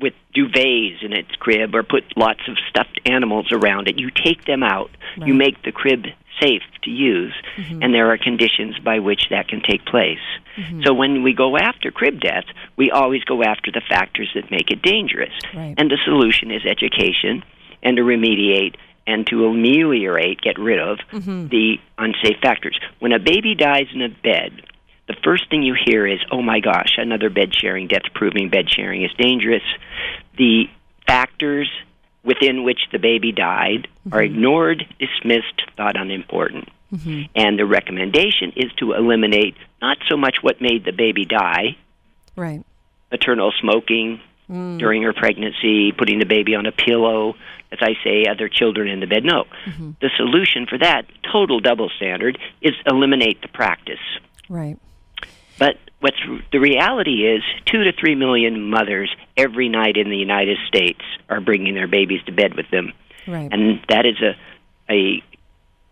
with 0.00 0.14
duvets 0.34 1.02
in 1.02 1.12
its 1.12 1.30
crib 1.38 1.74
or 1.74 1.82
put 1.82 2.04
lots 2.16 2.40
of 2.48 2.56
stuffed 2.70 3.00
animals 3.04 3.50
around 3.52 3.88
it. 3.88 3.98
You 3.98 4.10
take 4.10 4.44
them 4.44 4.62
out. 4.62 4.90
Right. 5.16 5.26
You 5.26 5.34
make 5.34 5.62
the 5.62 5.72
crib 5.72 6.04
safe 6.40 6.62
to 6.84 6.90
use, 6.90 7.34
mm-hmm. 7.56 7.82
and 7.82 7.92
there 7.92 8.12
are 8.12 8.18
conditions 8.18 8.78
by 8.78 9.00
which 9.00 9.22
that 9.30 9.48
can 9.48 9.60
take 9.60 9.84
place. 9.84 10.22
Mm-hmm. 10.56 10.82
So 10.84 10.94
when 10.94 11.24
we 11.24 11.34
go 11.34 11.56
after 11.56 11.90
crib 11.90 12.20
death, 12.20 12.44
we 12.76 12.92
always 12.92 13.24
go 13.24 13.42
after 13.42 13.72
the 13.72 13.82
factors 13.88 14.30
that 14.36 14.50
make 14.50 14.70
it 14.70 14.80
dangerous. 14.82 15.32
Right. 15.52 15.74
And 15.76 15.90
the 15.90 15.98
solution 16.04 16.52
is 16.52 16.62
education 16.64 17.42
and 17.82 17.96
to 17.96 18.02
remediate 18.02 18.76
and 19.08 19.26
to 19.26 19.46
ameliorate, 19.46 20.40
get 20.42 20.58
rid 20.58 20.78
of 20.78 20.98
mm-hmm. 21.10 21.48
the 21.48 21.78
unsafe 21.96 22.36
factors. 22.42 22.78
When 22.98 23.12
a 23.12 23.18
baby 23.18 23.54
dies 23.54 23.86
in 23.92 24.02
a 24.02 24.10
bed, 24.10 24.62
the 25.08 25.16
first 25.24 25.48
thing 25.48 25.62
you 25.62 25.74
hear 25.74 26.06
is, 26.06 26.20
"Oh 26.30 26.42
my 26.42 26.60
gosh, 26.60 26.98
another 26.98 27.30
bed 27.30 27.54
sharing 27.54 27.88
death 27.88 28.12
proving 28.14 28.50
bed 28.50 28.70
sharing 28.70 29.02
is 29.02 29.10
dangerous." 29.18 29.62
The 30.36 30.68
factors 31.06 31.70
within 32.22 32.62
which 32.62 32.80
the 32.92 32.98
baby 32.98 33.32
died 33.32 33.88
mm-hmm. 33.88 34.14
are 34.14 34.22
ignored, 34.22 34.84
dismissed, 35.00 35.62
thought 35.76 35.96
unimportant. 35.96 36.68
Mm-hmm. 36.92 37.22
And 37.34 37.58
the 37.58 37.64
recommendation 37.64 38.52
is 38.56 38.70
to 38.78 38.92
eliminate 38.92 39.56
not 39.80 39.96
so 40.08 40.16
much 40.18 40.36
what 40.42 40.60
made 40.60 40.84
the 40.84 40.92
baby 40.92 41.24
die, 41.24 41.78
right? 42.36 42.62
Maternal 43.10 43.52
smoking 43.58 44.20
mm. 44.50 44.78
during 44.78 45.02
her 45.02 45.12
pregnancy, 45.12 45.92
putting 45.92 46.18
the 46.18 46.26
baby 46.26 46.54
on 46.54 46.66
a 46.66 46.72
pillow, 46.72 47.34
as 47.72 47.78
I 47.80 47.94
say, 48.04 48.24
other 48.24 48.48
children 48.48 48.88
in 48.88 49.00
the 49.00 49.06
bed. 49.06 49.24
No, 49.24 49.44
mm-hmm. 49.66 49.92
the 50.00 50.10
solution 50.16 50.66
for 50.66 50.78
that 50.78 51.02
total 51.30 51.60
double 51.60 51.90
standard 51.96 52.38
is 52.60 52.74
eliminate 52.86 53.42
the 53.42 53.48
practice. 53.48 53.98
Right. 54.48 54.78
But 55.58 55.76
what's 56.00 56.20
the 56.52 56.58
reality 56.58 57.26
is, 57.26 57.42
two 57.66 57.84
to 57.84 57.92
three 57.92 58.14
million 58.14 58.70
mothers 58.70 59.14
every 59.36 59.68
night 59.68 59.96
in 59.96 60.08
the 60.08 60.16
United 60.16 60.58
States 60.68 61.00
are 61.28 61.40
bringing 61.40 61.74
their 61.74 61.88
babies 61.88 62.22
to 62.26 62.32
bed 62.32 62.54
with 62.54 62.70
them, 62.70 62.92
right. 63.26 63.52
and 63.52 63.80
that 63.88 64.06
is 64.06 64.20
a 64.22 64.36
a 64.90 65.22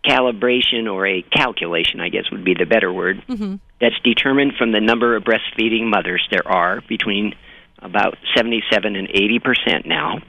calibration 0.03 0.91
or 0.91 1.05
a 1.05 1.21
calculation, 1.21 1.99
I 1.99 2.09
guess 2.09 2.31
would 2.31 2.43
be 2.43 2.53
the 2.53 2.65
better 2.65 2.91
word, 2.91 3.23
mm-hmm. 3.27 3.55
that's 3.81 3.99
determined 4.03 4.53
from 4.57 4.71
the 4.71 4.79
number 4.79 5.15
of 5.15 5.23
breastfeeding 5.23 5.89
mothers 5.89 6.25
there 6.31 6.47
are 6.47 6.81
between 6.87 7.35
about 7.79 8.17
77 8.35 8.95
and 8.95 9.09
80 9.09 9.39
percent 9.39 9.85
now. 9.85 10.19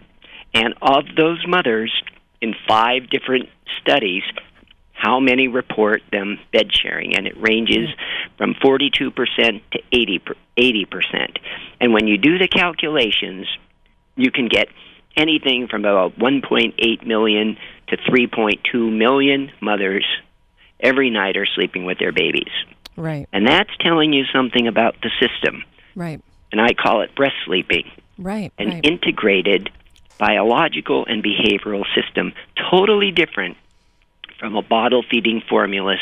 And 0.54 0.74
of 0.80 1.04
those 1.16 1.44
mothers, 1.46 1.92
in 2.40 2.54
five 2.66 3.10
different 3.10 3.48
studies, 3.80 4.22
how 4.92 5.20
many 5.20 5.48
report 5.48 6.02
them 6.10 6.38
bed 6.52 6.70
sharing? 6.72 7.16
And 7.16 7.26
it 7.26 7.40
ranges 7.40 7.88
from 8.36 8.54
42% 8.54 9.14
to 9.72 9.78
80 10.56 10.84
percent. 10.86 11.38
And 11.80 11.92
when 11.92 12.06
you 12.06 12.18
do 12.18 12.38
the 12.38 12.48
calculations, 12.48 13.46
you 14.16 14.30
can 14.30 14.48
get 14.48 14.68
anything 15.16 15.68
from 15.68 15.82
about 15.84 16.18
1.8 16.18 17.06
million 17.06 17.56
to 17.88 17.96
3.2 17.96 18.96
million 18.96 19.50
mothers 19.60 20.06
every 20.80 21.10
night 21.10 21.36
are 21.36 21.46
sleeping 21.46 21.84
with 21.84 21.98
their 21.98 22.12
babies. 22.12 22.50
Right. 22.96 23.28
And 23.32 23.46
that's 23.46 23.70
telling 23.80 24.12
you 24.12 24.24
something 24.32 24.66
about 24.66 24.96
the 25.02 25.10
system. 25.20 25.64
Right. 25.94 26.20
And 26.52 26.60
I 26.60 26.72
call 26.74 27.02
it 27.02 27.14
breast 27.14 27.34
sleeping. 27.44 27.90
Right. 28.18 28.52
An 28.58 28.68
right. 28.68 28.84
integrated 28.84 29.70
biological 30.18 31.06
and 31.06 31.22
behavioral 31.22 31.84
system, 31.94 32.32
totally 32.70 33.12
different 33.12 33.56
from 34.38 34.56
a 34.56 34.62
bottle 34.62 35.04
feeding 35.08 35.42
formula 35.48 35.96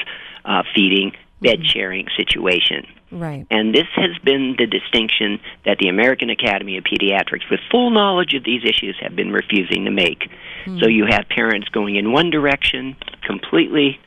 uh, 0.45 0.63
feeding 0.75 1.13
bed 1.41 1.59
mm-hmm. 1.59 1.65
sharing 1.65 2.07
situation. 2.17 2.87
Right. 3.11 3.47
And 3.51 3.75
this 3.75 3.87
has 3.95 4.19
been 4.25 4.57
the 4.59 4.67
distinction 4.67 5.39
that 5.65 5.79
the 5.79 5.89
American 5.89 6.29
Academy 6.31 6.77
of 6.77 6.85
Pediatrics, 6.85 7.49
with 7.51 7.61
full 7.71 7.91
knowledge 7.91 8.35
of 8.35 8.43
these 8.43 8.63
issues, 8.65 8.97
have 9.01 9.15
been 9.15 9.33
refusing 9.33 9.85
to 9.85 9.91
make. 9.91 10.29
Mm. 10.65 10.81
So 10.81 10.89
you 10.89 11.07
have 11.09 11.29
parents 11.29 11.69
going 11.69 11.97
in 11.97 12.13
one 12.13 12.31
direction, 12.31 12.97
completely 13.25 14.01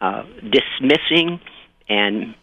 uh, 0.00 0.24
dismissing 0.42 1.40
and 1.88 2.34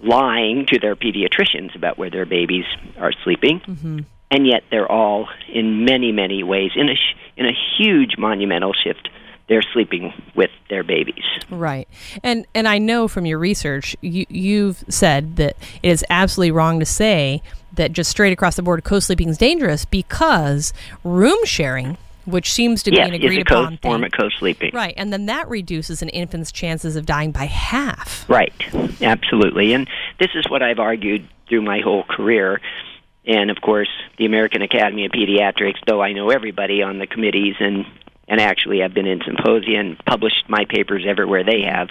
lying 0.00 0.66
to 0.66 0.78
their 0.78 0.96
pediatricians 0.96 1.74
about 1.74 1.98
where 1.98 2.10
their 2.10 2.26
babies 2.26 2.64
are 2.98 3.12
sleeping. 3.24 3.60
Mm-hmm. 3.60 4.00
And 4.30 4.46
yet 4.46 4.64
they're 4.70 4.90
all, 4.90 5.28
in 5.48 5.84
many, 5.84 6.12
many 6.12 6.42
ways, 6.42 6.72
in 6.74 6.88
a, 6.88 6.94
sh- 6.96 7.16
in 7.36 7.46
a 7.46 7.52
huge 7.78 8.18
monumental 8.18 8.72
shift 8.72 9.08
they're 9.48 9.62
sleeping 9.62 10.12
with 10.34 10.50
their 10.68 10.82
babies. 10.82 11.24
Right. 11.50 11.88
And 12.22 12.46
and 12.54 12.66
I 12.66 12.78
know 12.78 13.08
from 13.08 13.26
your 13.26 13.38
research 13.38 13.96
you 14.00 14.26
you've 14.28 14.84
said 14.88 15.36
that 15.36 15.56
it 15.82 15.88
is 15.88 16.04
absolutely 16.10 16.50
wrong 16.50 16.80
to 16.80 16.86
say 16.86 17.42
that 17.74 17.92
just 17.92 18.10
straight 18.10 18.32
across 18.32 18.56
the 18.56 18.62
board 18.62 18.82
co-sleeping 18.84 19.28
is 19.28 19.38
dangerous 19.38 19.84
because 19.84 20.72
room 21.04 21.38
sharing 21.44 21.96
which 22.26 22.52
seems 22.52 22.82
to 22.84 22.90
be 22.90 22.98
an 22.98 23.14
agreed 23.14 23.40
it's 23.40 23.50
a 23.50 23.54
upon 23.54 23.78
form 23.78 24.04
of 24.04 24.12
co-sleeping. 24.12 24.72
Right, 24.74 24.94
and 24.96 25.12
then 25.12 25.26
that 25.26 25.48
reduces 25.48 26.02
an 26.02 26.08
infant's 26.10 26.52
chances 26.52 26.96
of 26.96 27.06
dying 27.06 27.32
by 27.32 27.44
half. 27.44 28.28
Right, 28.28 28.52
absolutely. 29.00 29.72
And 29.72 29.88
this 30.18 30.30
is 30.34 30.44
what 30.48 30.62
I've 30.62 30.78
argued 30.78 31.28
through 31.48 31.62
my 31.62 31.80
whole 31.80 32.04
career. 32.04 32.60
And 33.26 33.50
of 33.50 33.60
course, 33.60 33.88
the 34.18 34.26
American 34.26 34.62
Academy 34.62 35.04
of 35.04 35.12
Pediatrics, 35.12 35.78
though 35.86 36.02
I 36.02 36.12
know 36.12 36.30
everybody 36.30 36.82
on 36.82 36.98
the 36.98 37.06
committees 37.06 37.56
and 37.60 37.86
and 38.28 38.40
actually 38.40 38.82
I've 38.82 38.94
been 38.94 39.06
in 39.06 39.20
symposia 39.24 39.78
and 39.78 39.98
published 40.04 40.48
my 40.48 40.64
papers 40.68 41.04
everywhere 41.06 41.44
they 41.44 41.62
have. 41.62 41.88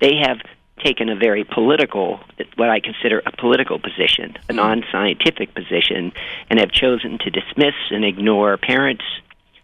They 0.00 0.16
have 0.24 0.38
taken 0.82 1.08
a 1.08 1.16
very 1.16 1.44
political, 1.44 2.20
what 2.56 2.68
I 2.68 2.80
consider 2.80 3.22
a 3.24 3.32
political 3.32 3.78
position, 3.78 4.36
a 4.48 4.52
hmm. 4.52 4.56
non 4.56 4.84
scientific 4.90 5.54
position, 5.54 6.12
and 6.50 6.58
have 6.58 6.70
chosen 6.70 7.18
to 7.18 7.30
dismiss 7.30 7.74
and 7.90 8.04
ignore 8.04 8.56
parents, 8.56 9.04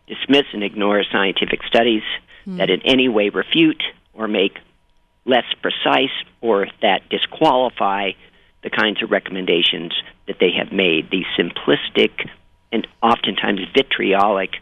dismiss 0.08 0.46
and 0.52 0.64
ignore 0.64 1.02
scientific 1.10 1.62
studies 1.64 2.02
mm. 2.46 2.58
that 2.58 2.70
in 2.70 2.80
any 2.82 3.08
way 3.08 3.28
refute 3.28 3.82
or 4.12 4.26
make 4.26 4.58
less 5.24 5.44
precise 5.62 6.14
or 6.40 6.66
that 6.82 7.08
disqualify 7.10 8.10
the 8.62 8.70
kinds 8.70 9.02
of 9.02 9.10
recommendations 9.10 9.92
that 10.26 10.36
they 10.40 10.50
have 10.50 10.72
made, 10.72 11.10
these 11.10 11.26
simplistic 11.38 12.28
and 12.72 12.86
oftentimes 13.02 13.60
vitriolic 13.74 14.56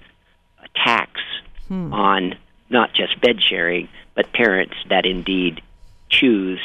attacks 0.63 1.23
hmm. 1.69 1.93
on 1.93 2.35
not 2.69 2.93
just 2.93 3.21
bed 3.21 3.43
sharing, 3.43 3.89
but 4.15 4.33
parents 4.33 4.75
that 4.89 5.07
indeed 5.07 5.63
choose 6.11 6.61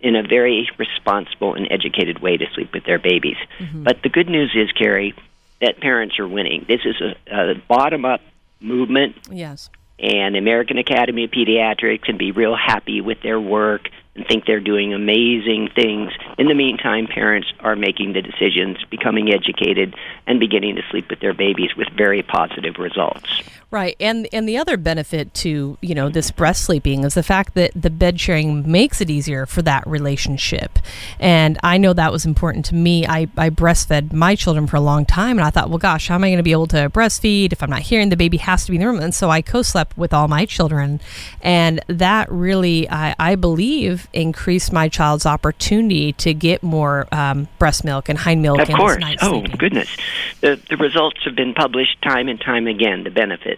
in 0.00 0.14
a 0.14 0.22
very 0.22 0.68
responsible 0.78 1.54
and 1.54 1.66
educated 1.70 2.20
way 2.20 2.36
to 2.36 2.46
sleep 2.54 2.72
with 2.72 2.84
their 2.84 2.98
babies. 2.98 3.36
Mm-hmm. 3.58 3.82
But 3.82 4.02
the 4.02 4.08
good 4.08 4.28
news 4.28 4.54
is, 4.54 4.70
Kerri, 4.72 5.14
that 5.60 5.80
parents 5.80 6.18
are 6.18 6.28
winning. 6.28 6.64
This 6.68 6.80
is 6.84 6.96
a, 7.00 7.34
a 7.34 7.54
bottom 7.68 8.04
up 8.04 8.20
movement. 8.60 9.16
Yes. 9.30 9.70
And 9.98 10.36
American 10.36 10.78
Academy 10.78 11.24
of 11.24 11.30
Pediatrics 11.30 12.02
can 12.02 12.16
be 12.16 12.30
real 12.30 12.56
happy 12.56 13.00
with 13.00 13.20
their 13.22 13.40
work 13.40 13.88
and 14.14 14.26
think 14.26 14.46
they're 14.46 14.60
doing 14.60 14.94
amazing 14.94 15.70
things. 15.74 16.12
In 16.38 16.46
the 16.46 16.54
meantime, 16.54 17.06
parents 17.06 17.52
are 17.60 17.76
making 17.76 18.12
the 18.12 18.22
decisions, 18.22 18.78
becoming 18.90 19.32
educated, 19.32 19.94
and 20.26 20.38
beginning 20.38 20.76
to 20.76 20.82
sleep 20.90 21.10
with 21.10 21.20
their 21.20 21.34
babies 21.34 21.70
with 21.76 21.88
very 21.96 22.22
positive 22.22 22.78
results. 22.78 23.28
Right, 23.70 23.96
and 24.00 24.26
and 24.32 24.48
the 24.48 24.56
other 24.56 24.78
benefit 24.78 25.34
to 25.34 25.76
you 25.82 25.94
know 25.94 26.08
this 26.08 26.30
breast 26.30 26.64
sleeping 26.64 27.04
is 27.04 27.12
the 27.12 27.22
fact 27.22 27.52
that 27.52 27.70
the 27.76 27.90
bed 27.90 28.18
sharing 28.18 28.70
makes 28.70 29.02
it 29.02 29.10
easier 29.10 29.44
for 29.44 29.60
that 29.60 29.86
relationship, 29.86 30.78
and 31.20 31.58
I 31.62 31.76
know 31.76 31.92
that 31.92 32.10
was 32.10 32.24
important 32.24 32.64
to 32.66 32.74
me. 32.74 33.06
I 33.06 33.28
I 33.36 33.50
breastfed 33.50 34.10
my 34.14 34.36
children 34.36 34.66
for 34.66 34.76
a 34.76 34.80
long 34.80 35.04
time, 35.04 35.36
and 35.36 35.46
I 35.46 35.50
thought, 35.50 35.68
well, 35.68 35.76
gosh, 35.76 36.08
how 36.08 36.14
am 36.14 36.24
I 36.24 36.28
going 36.28 36.38
to 36.38 36.42
be 36.42 36.52
able 36.52 36.66
to 36.68 36.88
breastfeed 36.88 37.52
if 37.52 37.62
I'm 37.62 37.68
not 37.68 37.82
hearing 37.82 38.08
the 38.08 38.16
baby 38.16 38.38
has 38.38 38.64
to 38.64 38.70
be 38.70 38.78
in 38.78 38.80
the 38.80 38.88
room? 38.88 39.00
And 39.00 39.14
so 39.14 39.28
I 39.28 39.42
co-slept 39.42 39.98
with 39.98 40.14
all 40.14 40.28
my 40.28 40.46
children, 40.46 40.98
and 41.42 41.84
that 41.88 42.32
really 42.32 42.88
I, 42.88 43.14
I 43.18 43.34
believe 43.34 44.08
increased 44.14 44.72
my 44.72 44.88
child's 44.88 45.26
opportunity 45.26 46.14
to 46.14 46.32
get 46.32 46.62
more 46.62 47.06
um, 47.12 47.48
breast 47.58 47.84
milk 47.84 48.08
and 48.08 48.18
hind 48.18 48.40
milk. 48.40 48.60
Of 48.60 48.70
course, 48.70 49.04
oh 49.20 49.42
goodness, 49.42 49.94
the 50.40 50.58
the 50.70 50.78
results 50.78 51.22
have 51.24 51.36
been 51.36 51.52
published 51.52 52.00
time 52.00 52.28
and 52.28 52.40
time 52.40 52.66
again. 52.66 53.04
The 53.04 53.10
benefits 53.10 53.57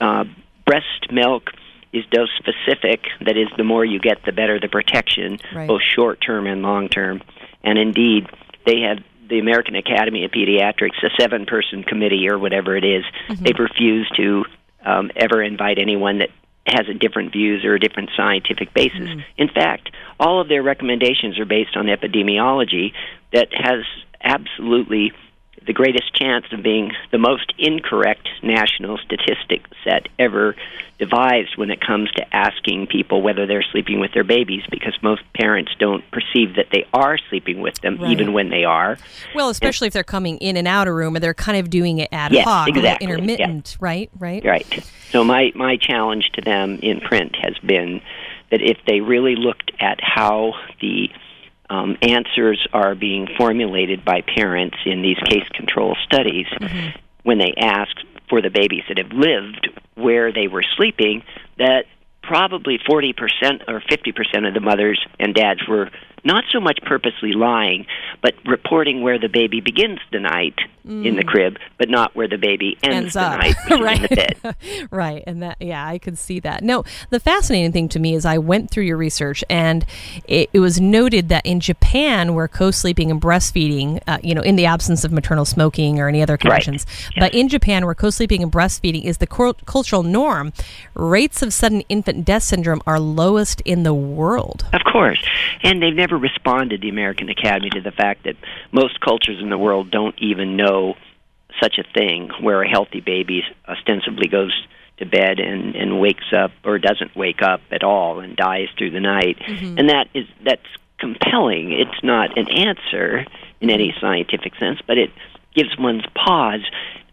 uh, 0.00 0.24
breast 0.66 1.10
milk 1.10 1.50
is 1.92 2.04
dose 2.10 2.30
specific. 2.38 3.06
That 3.24 3.36
is, 3.36 3.48
the 3.56 3.64
more 3.64 3.84
you 3.84 4.00
get, 4.00 4.24
the 4.24 4.32
better 4.32 4.58
the 4.58 4.68
protection, 4.68 5.38
right. 5.54 5.68
both 5.68 5.82
short 5.82 6.20
term 6.20 6.46
and 6.46 6.62
long 6.62 6.88
term. 6.88 7.22
And 7.62 7.78
indeed, 7.78 8.26
they 8.66 8.80
have 8.80 8.98
the 9.28 9.38
American 9.38 9.74
Academy 9.74 10.24
of 10.24 10.32
Pediatrics, 10.32 11.02
a 11.02 11.10
seven 11.18 11.46
person 11.46 11.82
committee 11.82 12.28
or 12.28 12.38
whatever 12.38 12.76
it 12.76 12.84
is, 12.84 13.04
mm-hmm. 13.28 13.42
they've 13.42 13.58
refused 13.58 14.14
to 14.16 14.44
um, 14.84 15.10
ever 15.16 15.42
invite 15.42 15.78
anyone 15.78 16.18
that 16.18 16.30
has 16.66 16.88
a 16.88 16.94
different 16.94 17.32
views 17.32 17.64
or 17.64 17.74
a 17.74 17.80
different 17.80 18.10
scientific 18.16 18.72
basis. 18.74 19.00
Mm-hmm. 19.00 19.20
In 19.36 19.48
fact, 19.48 19.90
all 20.18 20.40
of 20.40 20.48
their 20.48 20.62
recommendations 20.62 21.38
are 21.38 21.44
based 21.44 21.76
on 21.76 21.86
epidemiology 21.86 22.92
that 23.32 23.48
has 23.52 23.84
absolutely 24.22 25.12
the 25.66 25.72
greatest 25.72 26.14
chance 26.14 26.46
of 26.52 26.62
being 26.62 26.92
the 27.10 27.18
most 27.18 27.52
incorrect 27.58 28.28
national 28.42 28.98
statistic 28.98 29.62
set 29.82 30.08
ever 30.18 30.54
devised 30.98 31.56
when 31.56 31.70
it 31.70 31.80
comes 31.80 32.10
to 32.12 32.34
asking 32.34 32.86
people 32.86 33.20
whether 33.22 33.46
they're 33.46 33.64
sleeping 33.72 33.98
with 33.98 34.12
their 34.12 34.24
babies 34.24 34.62
because 34.70 34.96
most 35.02 35.22
parents 35.32 35.72
don't 35.78 36.08
perceive 36.10 36.54
that 36.56 36.66
they 36.70 36.86
are 36.92 37.18
sleeping 37.30 37.60
with 37.60 37.74
them 37.80 37.96
right. 37.96 38.12
even 38.12 38.32
when 38.32 38.50
they 38.50 38.64
are. 38.64 38.96
Well, 39.34 39.48
especially 39.48 39.86
and, 39.86 39.90
if 39.90 39.94
they're 39.94 40.04
coming 40.04 40.38
in 40.38 40.56
and 40.56 40.68
out 40.68 40.86
of 40.86 40.94
room 40.94 41.16
and 41.16 41.22
they're 41.22 41.34
kind 41.34 41.58
of 41.58 41.70
doing 41.70 41.98
it 41.98 42.08
ad 42.12 42.32
yes, 42.32 42.44
hoc, 42.44 42.68
exactly. 42.68 43.06
intermittent, 43.06 43.72
yeah. 43.72 43.84
right? 43.84 44.10
Right. 44.18 44.44
Right. 44.44 44.92
So 45.10 45.24
my 45.24 45.52
my 45.54 45.76
challenge 45.76 46.30
to 46.34 46.40
them 46.40 46.78
in 46.82 47.00
print 47.00 47.36
has 47.36 47.58
been 47.58 48.00
that 48.50 48.62
if 48.62 48.78
they 48.86 49.00
really 49.00 49.34
looked 49.36 49.72
at 49.80 49.98
how 50.00 50.54
the 50.80 51.10
um, 51.70 51.96
answers 52.02 52.66
are 52.72 52.94
being 52.94 53.28
formulated 53.36 54.04
by 54.04 54.20
parents 54.22 54.76
in 54.84 55.02
these 55.02 55.18
case 55.28 55.48
control 55.54 55.96
studies 56.04 56.46
mm-hmm. 56.46 56.98
when 57.22 57.38
they 57.38 57.54
ask 57.56 57.96
for 58.28 58.42
the 58.42 58.50
babies 58.50 58.82
that 58.88 58.98
have 58.98 59.12
lived 59.12 59.68
where 59.94 60.32
they 60.32 60.48
were 60.48 60.64
sleeping 60.76 61.22
that 61.58 61.84
probably 62.26 62.78
40% 62.78 63.14
or 63.68 63.80
50% 63.80 64.48
of 64.48 64.54
the 64.54 64.60
mothers 64.60 65.04
and 65.18 65.34
dads 65.34 65.60
were 65.68 65.90
not 66.24 66.44
so 66.50 66.58
much 66.58 66.78
purposely 66.84 67.32
lying, 67.32 67.86
but 68.22 68.34
reporting 68.46 69.02
where 69.02 69.18
the 69.18 69.28
baby 69.28 69.60
begins 69.60 70.00
the 70.10 70.20
night 70.20 70.58
mm. 70.86 71.06
in 71.06 71.16
the 71.16 71.22
mm. 71.22 71.28
crib, 71.28 71.58
but 71.78 71.90
not 71.90 72.16
where 72.16 72.26
the 72.26 72.38
baby 72.38 72.78
ends, 72.82 72.96
ends 72.96 73.12
the 73.14 73.36
night 73.36 73.54
right. 73.70 73.96
in 73.96 74.02
the 74.02 74.36
bed. 74.42 74.88
right, 74.90 75.22
and 75.26 75.42
that 75.42 75.58
yeah, 75.60 75.86
I 75.86 75.98
could 75.98 76.18
see 76.18 76.40
that. 76.40 76.62
No, 76.62 76.84
the 77.10 77.20
fascinating 77.20 77.72
thing 77.72 77.88
to 77.90 77.98
me 77.98 78.14
is 78.14 78.24
I 78.24 78.38
went 78.38 78.70
through 78.70 78.84
your 78.84 78.96
research, 78.96 79.44
and 79.50 79.84
it, 80.26 80.48
it 80.52 80.60
was 80.60 80.80
noted 80.80 81.28
that 81.28 81.44
in 81.44 81.60
Japan, 81.60 82.34
where 82.34 82.48
co-sleeping 82.48 83.10
and 83.10 83.20
breastfeeding, 83.20 84.00
uh, 84.06 84.18
you 84.22 84.34
know, 84.34 84.42
in 84.42 84.56
the 84.56 84.66
absence 84.66 85.04
of 85.04 85.12
maternal 85.12 85.44
smoking 85.44 86.00
or 86.00 86.08
any 86.08 86.22
other 86.22 86.38
conditions, 86.38 86.86
right. 86.86 87.12
yes. 87.16 87.20
but 87.20 87.34
in 87.34 87.48
Japan, 87.48 87.84
where 87.84 87.94
co-sleeping 87.94 88.42
and 88.42 88.50
breastfeeding 88.50 89.04
is 89.04 89.18
the 89.18 89.26
cultural 89.26 90.02
norm, 90.02 90.52
rates 90.94 91.42
of 91.42 91.52
sudden 91.52 91.82
infant 91.90 92.13
death 92.22 92.42
syndrome 92.42 92.82
are 92.86 93.00
lowest 93.00 93.60
in 93.62 93.82
the 93.82 93.94
world. 93.94 94.66
Of 94.72 94.82
course, 94.90 95.24
and 95.62 95.82
they've 95.82 95.94
never 95.94 96.16
responded, 96.16 96.80
the 96.80 96.88
American 96.88 97.28
Academy, 97.28 97.70
to 97.70 97.80
the 97.80 97.90
fact 97.90 98.24
that 98.24 98.36
most 98.72 99.00
cultures 99.00 99.40
in 99.40 99.50
the 99.50 99.58
world 99.58 99.90
don't 99.90 100.14
even 100.18 100.56
know 100.56 100.94
such 101.60 101.78
a 101.78 101.84
thing 101.94 102.30
where 102.40 102.62
a 102.62 102.68
healthy 102.68 103.00
baby 103.00 103.42
ostensibly 103.68 104.28
goes 104.28 104.66
to 104.98 105.06
bed 105.06 105.40
and 105.40 105.74
and 105.74 106.00
wakes 106.00 106.32
up 106.32 106.52
or 106.64 106.78
doesn't 106.78 107.16
wake 107.16 107.42
up 107.42 107.60
at 107.70 107.82
all 107.82 108.20
and 108.20 108.36
dies 108.36 108.68
through 108.78 108.90
the 108.90 109.00
night 109.00 109.38
mm-hmm. 109.40 109.78
and 109.78 109.88
that 109.88 110.06
is 110.14 110.26
that's 110.44 110.66
compelling 110.98 111.72
it's 111.72 112.02
not 112.02 112.36
an 112.38 112.48
answer 112.48 113.24
in 113.60 113.70
any 113.70 113.94
scientific 114.00 114.54
sense 114.56 114.80
but 114.86 114.96
it 114.96 115.10
gives 115.54 115.76
one's 115.78 116.04
pause 116.14 116.64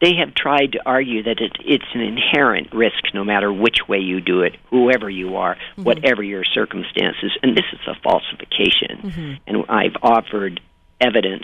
they 0.01 0.15
have 0.15 0.33
tried 0.33 0.71
to 0.71 0.79
argue 0.83 1.23
that 1.23 1.39
it, 1.39 1.53
it's 1.63 1.85
an 1.93 2.01
inherent 2.01 2.73
risk 2.73 3.13
no 3.13 3.23
matter 3.23 3.53
which 3.53 3.87
way 3.87 3.99
you 3.99 4.19
do 4.19 4.41
it, 4.41 4.57
whoever 4.71 5.09
you 5.09 5.35
are, 5.35 5.55
mm-hmm. 5.55 5.83
whatever 5.83 6.23
your 6.23 6.43
circumstances, 6.43 7.31
and 7.43 7.55
this 7.55 7.65
is 7.71 7.79
a 7.87 7.93
falsification. 8.01 8.97
Mm-hmm. 9.03 9.33
And 9.45 9.65
I've 9.69 9.95
offered 10.01 10.59
evidence 10.99 11.43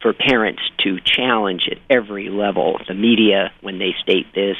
for 0.00 0.14
parents 0.14 0.62
to 0.84 0.98
challenge 1.04 1.68
at 1.70 1.78
every 1.90 2.30
level 2.30 2.80
the 2.88 2.94
media 2.94 3.52
when 3.60 3.78
they 3.78 3.94
state 4.02 4.32
this, 4.34 4.56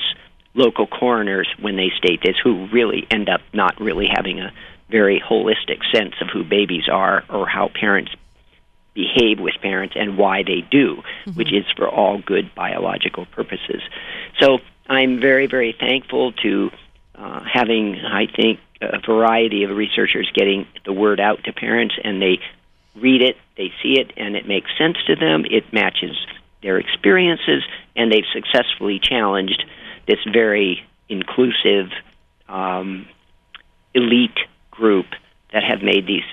local 0.54 0.86
coroners 0.86 1.48
when 1.60 1.76
they 1.76 1.90
state 1.96 2.20
this, 2.22 2.36
who 2.42 2.66
really 2.68 3.06
end 3.10 3.30
up 3.30 3.40
not 3.54 3.80
really 3.80 4.08
having 4.14 4.38
a 4.38 4.52
very 4.90 5.20
holistic 5.20 5.80
sense 5.94 6.14
of 6.20 6.28
who 6.30 6.44
babies 6.44 6.88
are 6.90 7.24
or 7.30 7.46
how 7.46 7.70
parents 7.80 8.10
behave 8.98 9.38
with 9.38 9.54
parents 9.62 9.94
and 9.96 10.18
why 10.18 10.42
they 10.42 10.60
do, 10.68 10.96
mm-hmm. 10.96 11.30
which 11.38 11.52
is 11.52 11.64
for 11.76 11.88
all 11.88 12.18
good 12.18 12.52
biological 12.54 13.26
purposes. 13.26 13.80
So 14.40 14.58
I'm 14.88 15.20
very, 15.20 15.46
very 15.46 15.72
thankful 15.78 16.32
to 16.44 16.70
uh, 17.14 17.40
having, 17.44 17.96
I 17.96 18.26
think, 18.26 18.58
a 18.80 18.98
variety 18.98 19.62
of 19.62 19.70
researchers 19.70 20.28
getting 20.34 20.66
the 20.84 20.92
word 20.92 21.20
out 21.20 21.44
to 21.44 21.52
parents, 21.52 21.94
and 22.02 22.20
they 22.20 22.40
read 22.96 23.22
it, 23.22 23.36
they 23.56 23.72
see 23.82 24.00
it, 24.00 24.12
and 24.16 24.34
it 24.34 24.48
makes 24.48 24.70
sense 24.76 24.96
to 25.06 25.14
them. 25.14 25.44
It 25.48 25.72
matches 25.72 26.16
their 26.62 26.78
experiences, 26.78 27.62
and 27.94 28.10
they've 28.10 28.30
successfully 28.32 28.98
challenged 29.00 29.64
this 30.08 30.18
very 30.32 30.84
inclusive 31.08 31.86
um, 32.48 33.06
elite 33.94 34.38
group 34.72 35.06
that 35.52 35.62
have 35.62 35.82
made 35.82 36.06
these 36.06 36.24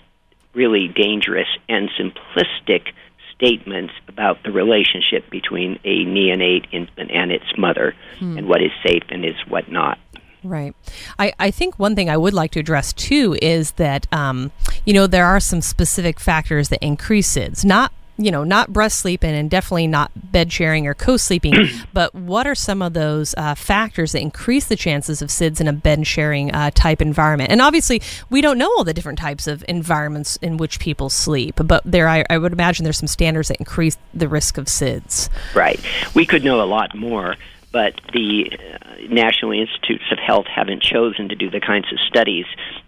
really 0.55 0.87
dangerous 0.87 1.47
and 1.69 1.89
simplistic 1.99 2.93
statements 3.35 3.93
about 4.07 4.41
the 4.43 4.51
relationship 4.51 5.29
between 5.29 5.77
a 5.83 6.05
neonate 6.05 6.65
infant 6.71 7.11
and 7.11 7.31
its 7.31 7.45
mother 7.57 7.93
hmm. 8.19 8.37
and 8.37 8.47
what 8.47 8.61
is 8.61 8.71
safe 8.85 9.03
and 9.09 9.25
is 9.25 9.35
what 9.47 9.69
not. 9.69 9.99
Right. 10.43 10.75
I, 11.17 11.33
I 11.39 11.51
think 11.51 11.79
one 11.79 11.95
thing 11.95 12.09
I 12.09 12.17
would 12.17 12.33
like 12.33 12.51
to 12.51 12.59
address 12.59 12.93
too 12.93 13.35
is 13.41 13.71
that, 13.73 14.07
um, 14.13 14.51
you 14.85 14.93
know, 14.93 15.07
there 15.07 15.25
are 15.25 15.39
some 15.39 15.61
specific 15.61 16.19
factors 16.19 16.69
that 16.69 16.83
increase 16.83 17.35
SIDS, 17.35 17.65
not 17.65 17.91
you 18.17 18.31
know, 18.31 18.43
not 18.43 18.71
breast 18.71 18.99
sleeping 18.99 19.35
and 19.35 19.49
definitely 19.49 19.87
not 19.87 20.11
bed 20.31 20.51
sharing 20.51 20.87
or 20.87 20.93
co 20.93 21.17
sleeping, 21.17 21.53
but 21.93 22.13
what 22.15 22.47
are 22.47 22.55
some 22.55 22.81
of 22.81 22.93
those 22.93 23.35
uh, 23.37 23.55
factors 23.55 24.13
that 24.13 24.21
increase 24.21 24.65
the 24.65 24.75
chances 24.75 25.21
of 25.21 25.29
SIDS 25.29 25.59
in 25.59 25.67
a 25.67 25.73
bed 25.73 26.05
sharing 26.07 26.53
uh, 26.53 26.71
type 26.73 27.01
environment? 27.01 27.51
And 27.51 27.61
obviously, 27.61 28.01
we 28.29 28.41
don't 28.41 28.57
know 28.57 28.71
all 28.77 28.83
the 28.83 28.93
different 28.93 29.19
types 29.19 29.47
of 29.47 29.65
environments 29.67 30.37
in 30.37 30.57
which 30.57 30.79
people 30.79 31.09
sleep, 31.09 31.59
but 31.63 31.81
there, 31.83 32.07
I, 32.07 32.23
I 32.29 32.37
would 32.37 32.53
imagine 32.53 32.83
there's 32.83 32.99
some 32.99 33.07
standards 33.07 33.49
that 33.49 33.57
increase 33.57 33.97
the 34.13 34.27
risk 34.27 34.57
of 34.57 34.65
SIDS. 34.65 35.29
Right. 35.53 35.79
We 36.13 36.25
could 36.25 36.43
know 36.43 36.61
a 36.61 36.65
lot 36.65 36.95
more 36.95 37.35
but 37.71 37.99
the 38.13 38.49
uh, 38.57 38.87
National 39.09 39.51
Institutes 39.51 40.05
of 40.09 40.17
Health 40.17 40.45
haven't 40.47 40.81
chosen 40.81 41.27
to 41.27 41.35
do 41.35 41.49
the 41.49 41.59
kinds 41.59 41.91
of 41.91 41.99
studies 42.07 42.45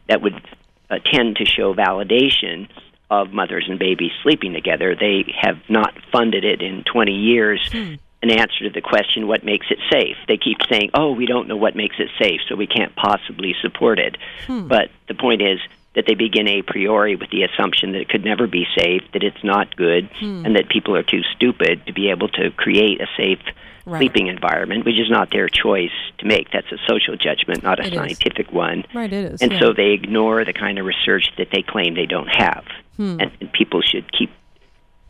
that 0.08 0.22
would 0.22 0.42
uh, 0.90 1.00
tend 1.04 1.36
to 1.36 1.46
show 1.46 1.74
validation 1.74 2.70
of 3.10 3.32
mothers 3.32 3.66
and 3.70 3.80
babies 3.80 4.12
sleeping 4.24 4.54
together. 4.54 4.96
They 4.96 5.34
have 5.40 5.58
not 5.70 5.94
funded 6.12 6.44
it 6.44 6.62
in 6.62 6.84
20 6.84 7.12
years. 7.12 7.68
Hmm. 7.72 7.96
An 8.24 8.32
answer 8.32 8.64
to 8.64 8.72
the 8.72 8.82
question, 8.82 9.28
what 9.28 9.44
makes 9.44 9.68
it 9.70 9.78
safe? 9.92 10.18
They 10.28 10.38
keep 10.38 10.58
saying, 10.68 10.90
oh, 10.96 11.12
we 11.12 11.28
don't 11.28 11.48
know 11.48 11.56
what 11.56 11.76
makes 11.76 11.98
it 12.00 12.10
safe, 12.20 12.42
so 12.50 12.56
we 12.56 12.66
can't 12.66 12.96
possibly 12.96 13.56
support 13.62 14.00
it. 14.00 14.18
Hmm. 14.48 14.68
But 14.68 14.90
the 15.08 15.14
point 15.14 15.42
is 15.42 15.60
that 15.94 16.06
they 16.08 16.16
begin 16.16 16.48
a 16.48 16.64
priori 16.64 17.16
with 17.16 17.30
the 17.30 17.44
assumption 17.44 17.92
that 17.92 18.02
it 18.02 18.10
could 18.10 18.26
never 18.26 18.48
be 18.48 18.66
safe, 18.76 19.04
that 19.14 19.24
it's 19.24 19.44
not 19.44 19.76
good, 19.76 20.10
hmm. 20.20 20.46
and 20.46 20.56
that 20.56 20.68
people 20.68 20.96
are 20.96 21.04
too 21.04 21.22
stupid 21.36 21.86
to 21.86 21.94
be 21.94 22.10
able 22.10 22.28
to 22.30 22.52
create 22.52 23.02
a 23.02 23.08
safe 23.16 23.40
right. 23.88 24.00
sleeping 24.00 24.28
environment, 24.28 24.86
which 24.86 25.00
is 25.00 25.10
not 25.10 25.32
their 25.32 25.48
choice 25.48 25.92
to 26.20 26.26
make. 26.26 26.52
That's 26.52 26.72
a 26.72 26.78
social 26.88 27.16
judgment, 27.16 27.64
not 27.64 27.80
a 27.80 27.88
it 27.88 27.94
scientific 27.94 28.48
is. 28.48 28.54
one. 28.54 28.84
Right, 28.94 29.12
it 29.12 29.34
is. 29.34 29.42
And 29.42 29.54
yeah. 29.54 29.60
so 29.60 29.74
they 29.74 29.92
ignore 29.92 30.46
the 30.46 30.54
kind 30.54 30.78
of 30.78 30.86
research 30.86 31.32
that 31.38 31.48
they 31.52 31.62
claim 31.62 31.96
they 31.96 32.06
don't 32.06 32.28
have. 32.28 32.66
Hmm. 32.98 33.18
And, 33.20 33.32
and 33.40 33.52
people 33.52 33.82
should 33.82 34.12
keep 34.12 34.32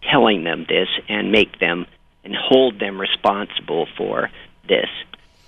telling 0.03 0.43
them 0.43 0.65
this 0.69 0.87
and 1.09 1.31
make 1.31 1.59
them 1.59 1.85
and 2.23 2.35
hold 2.35 2.79
them 2.79 2.99
responsible 2.99 3.87
for 3.97 4.29
this. 4.67 4.89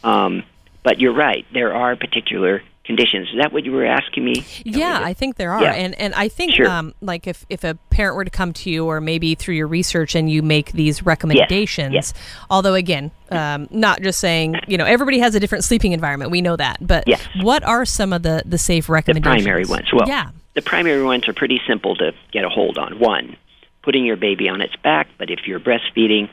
Um, 0.03 0.43
but 0.83 0.99
you're 0.99 1.13
right. 1.13 1.45
There 1.53 1.73
are 1.73 1.95
particular 1.95 2.63
conditions. 2.89 3.29
Is 3.29 3.35
that 3.37 3.53
what 3.53 3.65
you 3.65 3.71
were 3.71 3.85
asking 3.85 4.25
me? 4.25 4.43
Yeah, 4.65 4.99
I 5.03 5.13
think 5.13 5.35
there 5.35 5.51
are, 5.51 5.61
yeah. 5.61 5.73
and 5.73 5.93
and 5.99 6.15
I 6.15 6.27
think 6.27 6.53
sure. 6.53 6.67
um, 6.67 6.95
like 7.01 7.27
if 7.27 7.45
if 7.47 7.63
a 7.63 7.75
parent 7.91 8.15
were 8.15 8.25
to 8.25 8.31
come 8.31 8.51
to 8.53 8.69
you, 8.71 8.87
or 8.87 8.99
maybe 8.99 9.35
through 9.35 9.53
your 9.53 9.67
research, 9.67 10.15
and 10.15 10.29
you 10.29 10.41
make 10.41 10.71
these 10.71 11.05
recommendations. 11.05 11.93
Yes. 11.93 12.13
Yes. 12.15 12.23
Although 12.49 12.73
again, 12.73 13.11
um, 13.29 13.67
not 13.69 14.01
just 14.01 14.19
saying 14.19 14.55
you 14.67 14.75
know 14.75 14.85
everybody 14.85 15.19
has 15.19 15.35
a 15.35 15.39
different 15.39 15.63
sleeping 15.63 15.91
environment. 15.91 16.31
We 16.31 16.41
know 16.41 16.55
that, 16.55 16.77
but 16.81 17.07
yes. 17.07 17.21
what 17.41 17.63
are 17.63 17.85
some 17.85 18.11
of 18.11 18.23
the 18.23 18.41
the 18.43 18.57
safe 18.57 18.89
recommendations? 18.89 19.43
The 19.43 19.49
primary 19.49 19.65
ones. 19.65 19.93
Well, 19.93 20.07
yeah. 20.07 20.31
The 20.55 20.63
primary 20.63 21.03
ones 21.03 21.27
are 21.27 21.33
pretty 21.33 21.61
simple 21.67 21.95
to 21.97 22.11
get 22.31 22.43
a 22.43 22.49
hold 22.49 22.79
on. 22.79 22.97
One, 22.99 23.37
putting 23.83 24.03
your 24.03 24.17
baby 24.17 24.49
on 24.49 24.61
its 24.61 24.75
back, 24.77 25.07
but 25.19 25.29
if 25.29 25.41
you're 25.45 25.59
breastfeeding, 25.59 26.27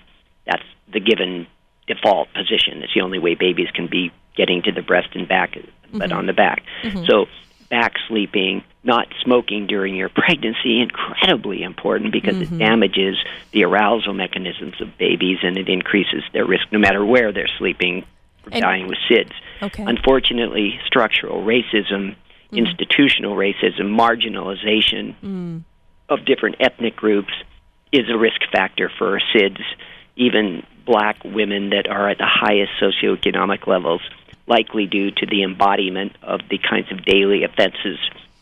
that's 0.47 0.65
the 0.91 1.01
given 1.01 1.47
default 1.87 2.33
position. 2.33 2.83
It's 2.83 2.95
the 2.95 3.03
only 3.03 3.19
way 3.19 3.35
babies 3.35 3.69
can 3.75 3.89
be 3.89 4.11
getting 4.37 4.63
to 4.63 4.73
the 4.73 4.83
breast 4.83 5.09
and 5.15 5.29
back 5.29 5.57
but 5.93 6.11
mm-hmm. 6.11 6.19
on 6.19 6.27
the 6.27 6.33
back. 6.33 6.63
Mm-hmm. 6.83 7.05
So 7.07 7.27
back 7.69 7.95
sleeping, 8.09 8.63
not 8.85 9.09
smoking 9.23 9.67
during 9.67 9.95
your 9.97 10.09
pregnancy, 10.15 10.81
incredibly 10.81 11.63
important 11.63 12.13
because 12.13 12.37
mm-hmm. 12.37 12.55
it 12.55 12.59
damages 12.59 13.17
the 13.53 13.65
arousal 13.65 14.15
mechanisms 14.15 14.81
of 14.81 14.97
babies 14.99 15.39
and 15.43 15.57
it 15.59 15.69
increases 15.69 16.23
their 16.33 16.47
risk 16.47 16.67
no 16.73 16.79
matter 16.79 17.05
where 17.05 17.33
they're 17.33 17.51
sleeping 17.59 18.05
for 18.43 18.51
and, 18.53 18.63
dying 18.63 18.89
with 18.89 18.99
SIDS. 19.11 19.33
Okay. 19.63 19.85
Unfortunately, 19.85 20.79
structural 20.87 21.43
racism, 21.43 22.15
mm. 22.15 22.17
institutional 22.53 23.35
racism, 23.35 23.97
marginalization 23.99 25.15
mm. 25.23 25.63
of 26.09 26.25
different 26.25 26.57
ethnic 26.61 26.97
groups 26.97 27.33
is 27.93 28.09
a 28.11 28.17
risk 28.17 28.41
factor 28.53 28.91
for 28.99 29.21
SIDS. 29.35 29.63
Even 30.17 30.65
black 30.87 31.23
women 31.25 31.71
that 31.71 31.89
are 31.89 32.09
at 32.09 32.19
the 32.19 32.27
highest 32.27 32.73
socioeconomic 32.81 33.67
levels 33.67 34.01
likely 34.47 34.87
due 34.87 35.11
to 35.11 35.27
the 35.27 35.43
embodiment 35.43 36.13
of 36.23 36.41
the 36.51 36.59
kinds 36.59 36.91
of 36.93 37.05
daily 37.05 37.45
offenses 37.45 37.99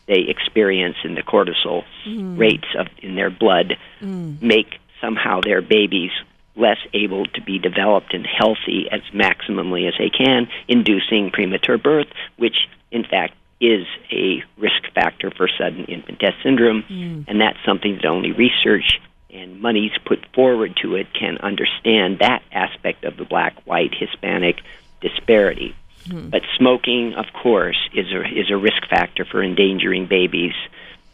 they 0.07 0.19
experience 0.19 0.97
in 1.03 1.15
the 1.15 1.23
cortisol 1.23 1.83
mm. 2.05 2.37
rates 2.37 2.67
of 2.77 2.87
in 2.99 3.15
their 3.15 3.31
blood 3.31 3.77
mm. 4.01 4.39
make 4.41 4.79
somehow 5.01 5.41
their 5.41 5.61
babies 5.61 6.11
less 6.55 6.77
able 6.93 7.25
to 7.25 7.41
be 7.41 7.59
developed 7.59 8.13
and 8.13 8.25
healthy 8.25 8.87
as 8.91 9.01
maximally 9.13 9.87
as 9.87 9.93
they 9.97 10.09
can, 10.09 10.47
inducing 10.67 11.31
premature 11.31 11.77
birth, 11.77 12.07
which 12.37 12.67
in 12.91 13.03
fact 13.03 13.33
is 13.59 13.85
a 14.11 14.43
risk 14.57 14.83
factor 14.93 15.31
for 15.31 15.49
sudden 15.57 15.85
infant 15.85 16.19
death 16.19 16.35
syndrome, 16.43 16.83
mm. 16.83 17.25
and 17.27 17.41
that's 17.41 17.57
something 17.65 17.95
that 17.95 18.05
only 18.05 18.31
research 18.31 18.99
and 19.29 19.59
monies 19.59 19.91
put 20.05 20.25
forward 20.33 20.77
to 20.81 20.95
it 20.95 21.07
can 21.13 21.37
understand 21.39 22.19
that 22.19 22.41
aspect 22.51 23.03
of 23.03 23.17
the 23.17 23.25
black, 23.25 23.55
white, 23.65 23.93
Hispanic 23.93 24.61
disparity. 25.01 25.75
Mm-hmm. 26.07 26.29
But 26.29 26.43
smoking, 26.57 27.13
of 27.13 27.25
course, 27.33 27.77
is 27.93 28.11
a 28.11 28.21
is 28.21 28.51
a 28.51 28.57
risk 28.57 28.87
factor 28.89 29.25
for 29.25 29.43
endangering 29.43 30.05
babies' 30.05 30.53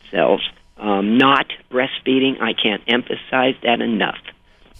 cells. 0.09 0.41
Um, 0.77 1.17
not 1.17 1.45
breastfeeding, 1.69 2.41
I 2.41 2.53
can't 2.53 2.81
emphasize 2.87 3.55
that 3.63 3.81
enough. 3.81 4.17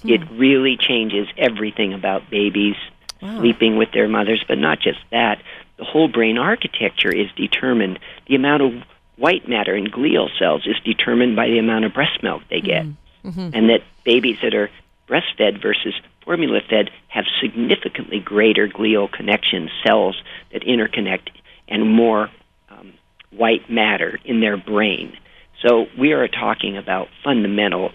Hmm. 0.02 0.10
It 0.10 0.22
really 0.32 0.76
changes 0.76 1.28
everything 1.38 1.94
about 1.94 2.30
babies 2.30 2.76
wow. 3.22 3.40
sleeping 3.40 3.78
with 3.78 3.92
their 3.92 4.08
mothers, 4.08 4.44
but 4.48 4.58
not 4.58 4.80
just 4.80 5.00
that. 5.12 5.42
The 5.78 5.86
whole 5.86 6.08
brain 6.08 6.38
architecture 6.38 7.14
is 7.14 7.28
determined. 7.36 8.00
The 8.28 8.36
amount 8.36 8.64
of 8.64 8.84
white 9.18 9.48
matter 9.48 9.76
in 9.76 9.86
glial 9.86 10.30
cells 10.38 10.66
is 10.66 10.76
determined 10.84 11.36
by 11.36 11.48
the 11.48 11.60
amount 11.60 11.86
of 11.86 11.94
breast 11.94 12.22
milk 12.24 12.42
they 12.50 12.62
get. 12.62 12.86
Mm-hmm. 13.24 13.50
And 13.54 13.70
that 13.70 13.84
babies 14.04 14.38
that 14.42 14.56
are 14.56 14.70
breastfed 15.08 15.62
versus 15.62 15.94
formula 16.24 16.60
fed 16.70 16.90
have 17.08 17.26
significantly 17.42 18.20
greater 18.20 18.68
glial 18.68 19.12
connection 19.12 19.70
cells 19.86 20.22
that 20.54 20.62
interconnect 20.64 21.30
and 21.68 21.94
more 21.94 22.30
um, 22.70 22.94
white 23.32 23.70
matter 23.70 24.20
in 24.26 24.40
their 24.40 24.58
brain. 24.58 25.18
So 25.66 25.88
we 25.98 26.14
are 26.14 26.28
talking 26.28 26.78
about 26.78 27.08
fundamental 27.24 27.92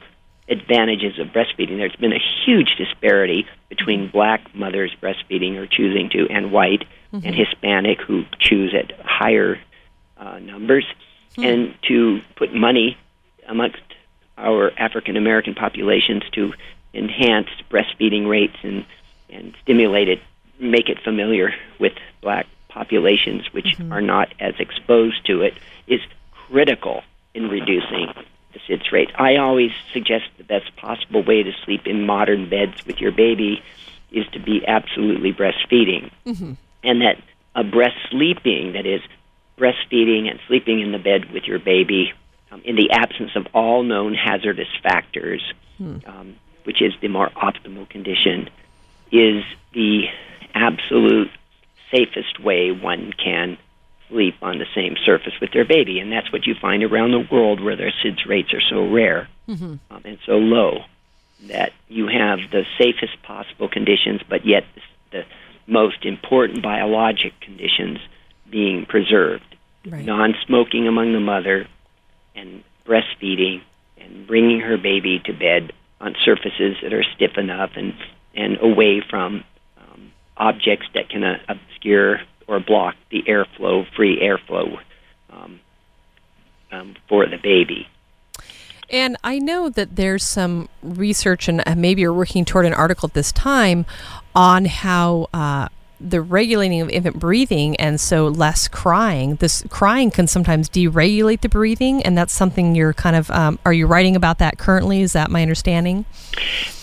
advantages 0.48 1.18
of 1.18 1.28
breastfeeding. 1.28 1.78
There's 1.78 1.96
been 1.96 2.12
a 2.12 2.22
huge 2.44 2.76
disparity 2.76 3.46
between 3.68 4.10
black 4.10 4.54
mothers 4.54 4.94
breastfeeding 5.02 5.56
or 5.56 5.66
choosing 5.66 6.08
to 6.10 6.28
and 6.30 6.52
white 6.52 6.84
mm-hmm. 7.12 7.26
and 7.26 7.34
Hispanic 7.34 8.00
who 8.00 8.24
choose 8.38 8.74
at 8.74 8.92
higher 9.04 9.58
uh, 10.16 10.38
numbers. 10.38 10.84
Mm-hmm. 11.32 11.42
And 11.42 11.74
to 11.88 12.20
put 12.36 12.54
money 12.54 12.96
amongst 13.48 13.82
our 14.38 14.70
African 14.78 15.16
American 15.16 15.54
populations 15.54 16.22
to 16.32 16.52
enhance 16.96 17.48
breastfeeding 17.70 18.28
rates 18.28 18.56
and, 18.62 18.84
and 19.30 19.54
stimulate 19.62 20.08
it, 20.08 20.20
make 20.58 20.88
it 20.88 20.98
familiar 21.02 21.54
with 21.78 21.92
black 22.22 22.46
populations 22.68 23.52
which 23.52 23.76
mm-hmm. 23.78 23.92
are 23.92 24.00
not 24.00 24.32
as 24.40 24.54
exposed 24.58 25.24
to 25.26 25.42
it 25.42 25.54
is 25.86 26.00
critical 26.32 27.02
in 27.34 27.48
reducing 27.48 28.12
the 28.52 28.58
SIDS 28.68 28.92
rate. 28.92 29.10
I 29.16 29.36
always 29.36 29.72
suggest 29.92 30.24
the 30.38 30.44
best 30.44 30.74
possible 30.76 31.22
way 31.22 31.42
to 31.42 31.52
sleep 31.64 31.86
in 31.86 32.06
modern 32.06 32.48
beds 32.48 32.84
with 32.86 33.00
your 33.00 33.12
baby 33.12 33.62
is 34.10 34.26
to 34.28 34.38
be 34.38 34.66
absolutely 34.66 35.32
breastfeeding. 35.32 36.10
Mm-hmm. 36.26 36.52
And 36.82 37.02
that 37.02 37.18
a 37.54 37.64
breast 37.64 37.96
sleeping, 38.10 38.72
that 38.74 38.86
is, 38.86 39.00
breastfeeding 39.58 40.30
and 40.30 40.38
sleeping 40.46 40.80
in 40.80 40.92
the 40.92 40.98
bed 40.98 41.32
with 41.32 41.44
your 41.44 41.58
baby 41.58 42.12
um, 42.50 42.62
in 42.64 42.76
the 42.76 42.90
absence 42.90 43.30
of 43.34 43.46
all 43.54 43.82
known 43.82 44.14
hazardous 44.14 44.68
factors, 44.82 45.42
hmm. 45.78 45.96
um, 46.06 46.36
which 46.66 46.82
is 46.82 46.92
the 47.00 47.08
more 47.08 47.30
optimal 47.30 47.88
condition, 47.88 48.48
is 49.12 49.44
the 49.72 50.04
absolute 50.54 51.30
safest 51.90 52.40
way 52.42 52.70
one 52.70 53.12
can 53.12 53.56
sleep 54.08 54.34
on 54.42 54.58
the 54.58 54.66
same 54.74 54.96
surface 55.04 55.34
with 55.40 55.52
their 55.52 55.64
baby. 55.64 55.98
And 55.98 56.12
that's 56.12 56.32
what 56.32 56.46
you 56.46 56.54
find 56.54 56.82
around 56.82 57.12
the 57.12 57.26
world 57.30 57.62
where 57.62 57.76
their 57.76 57.92
SIDS 58.02 58.26
rates 58.26 58.52
are 58.52 58.60
so 58.60 58.88
rare 58.88 59.28
mm-hmm. 59.48 59.74
um, 59.90 60.02
and 60.04 60.18
so 60.26 60.32
low 60.32 60.84
that 61.48 61.72
you 61.88 62.06
have 62.08 62.38
the 62.50 62.64
safest 62.78 63.22
possible 63.22 63.68
conditions, 63.68 64.20
but 64.28 64.46
yet 64.46 64.64
the, 64.74 64.80
the 65.18 65.24
most 65.66 66.04
important 66.04 66.62
biologic 66.62 67.38
conditions 67.40 67.98
being 68.50 68.86
preserved. 68.86 69.44
Right. 69.84 70.04
Non 70.04 70.34
smoking 70.46 70.88
among 70.88 71.12
the 71.12 71.20
mother, 71.20 71.68
and 72.36 72.62
breastfeeding 72.86 73.62
and 73.98 74.26
bringing 74.26 74.60
her 74.60 74.76
baby 74.76 75.20
to 75.24 75.32
bed 75.32 75.72
on 76.00 76.14
surfaces 76.24 76.76
that 76.82 76.92
are 76.92 77.04
stiff 77.14 77.36
enough 77.36 77.70
and, 77.76 77.94
and 78.34 78.58
away 78.60 79.02
from 79.08 79.44
um, 79.78 80.12
objects 80.36 80.86
that 80.94 81.08
can 81.08 81.24
uh, 81.24 81.38
obscure 81.48 82.20
or 82.46 82.60
block 82.60 82.94
the 83.10 83.22
airflow, 83.22 83.84
free 83.94 84.20
airflow 84.20 84.78
um, 85.30 85.60
um, 86.70 86.96
for 87.08 87.26
the 87.26 87.38
baby. 87.38 87.88
And 88.88 89.16
I 89.24 89.40
know 89.40 89.68
that 89.68 89.96
there's 89.96 90.22
some 90.22 90.68
research, 90.82 91.48
and 91.48 91.62
maybe 91.76 92.02
you're 92.02 92.12
working 92.12 92.44
toward 92.44 92.66
an 92.66 92.74
article 92.74 93.08
at 93.08 93.14
this 93.14 93.32
time 93.32 93.84
on 94.34 94.64
how 94.64 95.28
uh, 95.34 95.68
the 96.00 96.20
regulating 96.20 96.80
of 96.80 96.88
infant 96.90 97.18
breathing 97.18 97.76
and 97.76 98.00
so 98.00 98.28
less 98.28 98.68
crying. 98.68 99.36
This 99.36 99.64
crying 99.70 100.10
can 100.10 100.26
sometimes 100.26 100.68
deregulate 100.68 101.40
the 101.40 101.48
breathing 101.48 102.02
and 102.02 102.16
that's 102.16 102.32
something 102.32 102.74
you're 102.74 102.92
kind 102.92 103.16
of 103.16 103.30
um, 103.30 103.58
are 103.64 103.72
you 103.72 103.86
writing 103.86 104.16
about 104.16 104.38
that 104.38 104.58
currently? 104.58 105.00
Is 105.00 105.12
that 105.14 105.30
my 105.30 105.42
understanding? 105.42 106.04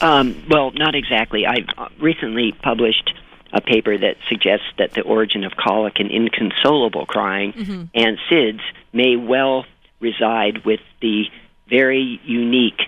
Um, 0.02 0.44
well 0.50 0.72
not 0.72 0.96
exactly. 0.96 1.46
I 1.46 1.66
uh, 1.78 1.90
recently 2.00 2.52
published 2.52 3.14
a 3.54 3.62
paper 3.62 3.98
that 3.98 4.18
suggests 4.28 4.66
that 4.80 4.94
the 4.94 5.02
origin 5.02 5.44
of 5.44 5.54
colic 5.56 6.00
and 6.00 6.10
inconsolable 6.10 7.06
crying 7.06 7.54
mm-hmm. 7.54 7.84
and 7.94 8.18
sids 8.30 8.62
may 8.92 9.16
well 9.16 9.66
reside 10.00 10.66
with 10.66 10.80
the 11.02 11.26
very 11.70 12.20
unique 12.26 12.82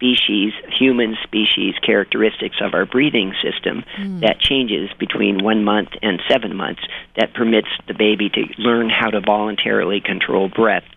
species, 0.00 0.54
human 0.78 1.14
species 1.22 1.74
characteristics 1.84 2.56
of 2.62 2.72
our 2.72 2.86
breathing 2.86 3.34
system 3.42 3.84
mm. 3.98 4.20
that 4.20 4.40
changes 4.40 4.88
between 4.98 5.44
one 5.44 5.62
month 5.62 5.90
and 6.02 6.22
seven 6.28 6.56
months 6.56 6.80
that 7.16 7.34
permits 7.34 7.68
the 7.86 7.92
baby 7.92 8.30
to 8.30 8.46
learn 8.56 8.88
how 8.88 9.10
to 9.10 9.20
voluntarily 9.20 10.00
control 10.00 10.48
breath 10.48 10.88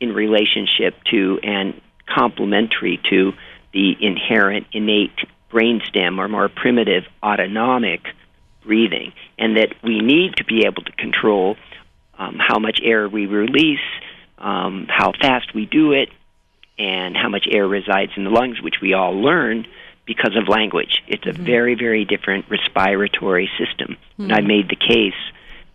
in 0.00 0.14
relationship 0.14 0.94
to 1.10 1.38
and 1.42 1.78
complementary 2.06 2.98
to 3.10 3.32
the 3.74 3.94
inherent 4.00 4.66
innate 4.72 5.18
brainstem 5.52 6.18
or 6.18 6.26
more 6.26 6.48
primitive 6.48 7.04
autonomic 7.22 8.00
breathing, 8.64 9.12
and 9.38 9.56
that 9.58 9.74
we 9.82 10.00
need 10.00 10.36
to 10.36 10.44
be 10.44 10.64
able 10.64 10.82
to 10.82 10.92
control 10.92 11.56
um, 12.18 12.36
how 12.38 12.58
much 12.58 12.80
air 12.82 13.08
we 13.08 13.26
release, 13.26 13.78
um, 14.38 14.86
how 14.88 15.12
fast 15.20 15.54
we 15.54 15.66
do 15.66 15.92
it, 15.92 16.08
and 16.78 17.16
how 17.16 17.28
much 17.28 17.46
air 17.50 17.66
resides 17.66 18.12
in 18.16 18.24
the 18.24 18.30
lungs, 18.30 18.60
which 18.62 18.76
we 18.80 18.94
all 18.94 19.20
learn 19.20 19.66
because 20.06 20.36
of 20.36 20.48
language. 20.48 21.02
It's 21.06 21.26
a 21.26 21.30
mm-hmm. 21.30 21.44
very, 21.44 21.74
very 21.74 22.04
different 22.04 22.46
respiratory 22.48 23.50
system. 23.58 23.96
Mm-hmm. 24.12 24.22
And 24.22 24.32
I 24.32 24.40
made 24.40 24.68
the 24.68 24.76
case 24.76 25.20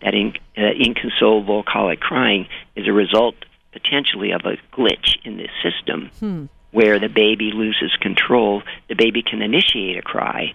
that 0.02 0.14
in, 0.14 0.34
uh, 0.58 0.72
inconsolable 0.76 1.62
colic 1.62 2.00
crying 2.00 2.48
is 2.74 2.88
a 2.88 2.92
result 2.92 3.36
potentially 3.72 4.32
of 4.32 4.42
a 4.44 4.56
glitch 4.76 5.16
in 5.24 5.36
this 5.36 5.50
system 5.62 6.10
hmm. 6.20 6.44
where 6.70 7.00
the 7.00 7.08
baby 7.08 7.50
loses 7.52 7.94
control. 8.00 8.62
The 8.88 8.94
baby 8.94 9.22
can 9.22 9.42
initiate 9.42 9.98
a 9.98 10.02
cry, 10.02 10.54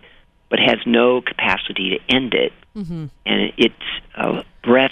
but 0.50 0.60
has 0.60 0.78
no 0.86 1.22
capacity 1.22 1.98
to 1.98 2.16
end 2.16 2.34
it. 2.34 2.54
Mm-hmm. 2.78 3.06
And 3.26 3.54
its 3.58 3.76
uh, 4.16 4.44
breath, 4.64 4.92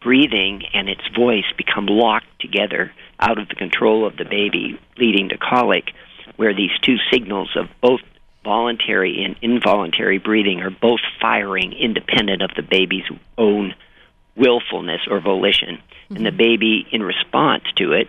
breathing, 0.00 0.62
and 0.72 0.88
its 0.88 1.02
voice 1.14 1.44
become 1.58 1.86
locked 1.86 2.40
together 2.40 2.92
out 3.22 3.38
of 3.38 3.48
the 3.48 3.54
control 3.54 4.06
of 4.06 4.16
the 4.16 4.24
baby, 4.24 4.78
leading 4.98 5.28
to 5.28 5.38
colic, 5.38 5.92
where 6.36 6.54
these 6.54 6.76
two 6.82 6.96
signals 7.10 7.50
of 7.56 7.68
both 7.80 8.00
voluntary 8.44 9.22
and 9.24 9.36
involuntary 9.40 10.18
breathing 10.18 10.60
are 10.60 10.70
both 10.70 11.00
firing 11.20 11.72
independent 11.72 12.42
of 12.42 12.50
the 12.56 12.62
baby's 12.62 13.04
own 13.38 13.74
willfulness 14.36 15.02
or 15.08 15.20
volition. 15.20 15.76
Mm-hmm. 15.76 16.16
And 16.16 16.26
the 16.26 16.30
mm-hmm. 16.30 16.38
baby, 16.38 16.86
in 16.90 17.02
response 17.02 17.64
to 17.76 17.92
it, 17.92 18.08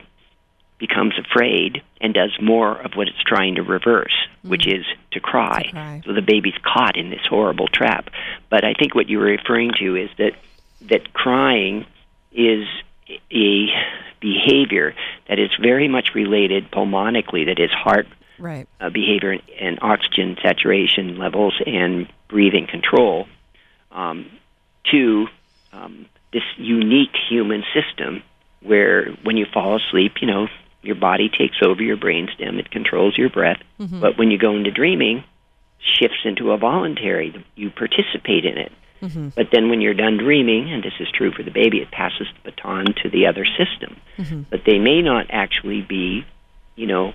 becomes 0.80 1.14
afraid 1.18 1.82
and 2.02 2.14
does 2.14 2.32
more 2.42 2.82
of 2.82 2.94
what 2.96 3.08
it's 3.08 3.22
trying 3.24 3.56
to 3.56 3.62
reverse, 3.62 4.16
mm-hmm. 4.40 4.50
which 4.50 4.68
is 4.68 4.86
to 5.12 5.20
cry. 5.20 5.64
to 5.64 5.72
cry. 5.72 6.02
So 6.06 6.14
the 6.14 6.22
baby's 6.22 6.58
caught 6.64 6.98
in 6.98 7.10
this 7.10 7.26
horrible 7.30 7.68
trap. 7.68 8.10
But 8.50 8.66
I 8.66 8.74
think 8.74 8.96
what 8.96 9.10
you're 9.10 9.22
referring 9.24 9.72
to 9.80 9.96
is 9.96 10.10
that 10.18 10.34
that 10.90 11.14
crying 11.14 11.86
is 12.32 12.66
a 13.32 13.68
behavior 14.20 14.96
that 15.28 15.40
is 15.40 15.50
very 15.62 15.88
much 15.88 16.10
related 16.16 16.72
pulmonically, 16.72 17.46
that 17.46 17.60
is 17.60 17.72
heart 17.72 18.08
right. 18.40 18.68
uh, 18.80 18.90
behavior 18.90 19.38
and 19.60 19.80
oxygen 19.82 20.38
saturation 20.42 21.18
levels 21.18 21.60
and 21.66 22.08
breathing 22.30 22.68
control, 22.68 23.28
um, 23.92 24.30
to 24.92 25.28
um, 25.72 26.06
this 26.32 26.44
unique 26.58 27.16
human 27.30 27.64
system 27.74 28.24
where 28.62 29.12
when 29.24 29.38
you 29.38 29.46
fall 29.54 29.78
asleep, 29.78 30.14
you 30.22 30.28
know, 30.28 30.48
your 30.82 30.96
body 30.96 31.30
takes 31.30 31.58
over 31.64 31.82
your 31.82 31.98
brainstem, 31.98 32.60
it 32.60 32.72
controls 32.72 33.18
your 33.18 33.30
breath. 33.30 33.62
Mm-hmm. 33.80 34.00
But 34.00 34.18
when 34.18 34.32
you 34.32 34.38
go 34.38 34.56
into 34.56 34.72
dreaming, 34.72 35.24
shifts 35.80 36.20
into 36.26 36.52
a 36.52 36.58
voluntary, 36.58 37.34
you 37.56 37.70
participate 37.70 38.46
in 38.46 38.58
it. 38.58 38.72
Mm-hmm. 39.04 39.30
But 39.36 39.48
then 39.52 39.70
when 39.70 39.82
you're 39.82 39.94
done 39.94 40.18
dreaming, 40.18 40.72
and 40.72 40.82
this 40.82 40.94
is 41.00 41.08
true 41.12 41.32
for 41.32 41.44
the 41.44 41.52
baby, 41.52 41.80
it 41.80 41.92
passes 41.92 42.28
the 42.36 42.52
baton 42.52 42.86
to 43.04 43.10
the 43.10 43.28
other 43.28 43.46
system. 43.46 43.98
Mm-hmm. 44.18 44.42
But 44.50 44.62
they 44.66 44.80
may 44.80 45.02
not 45.02 45.28
actually 45.30 45.82
be, 45.82 46.26
you 46.76 46.88
know, 46.88 47.14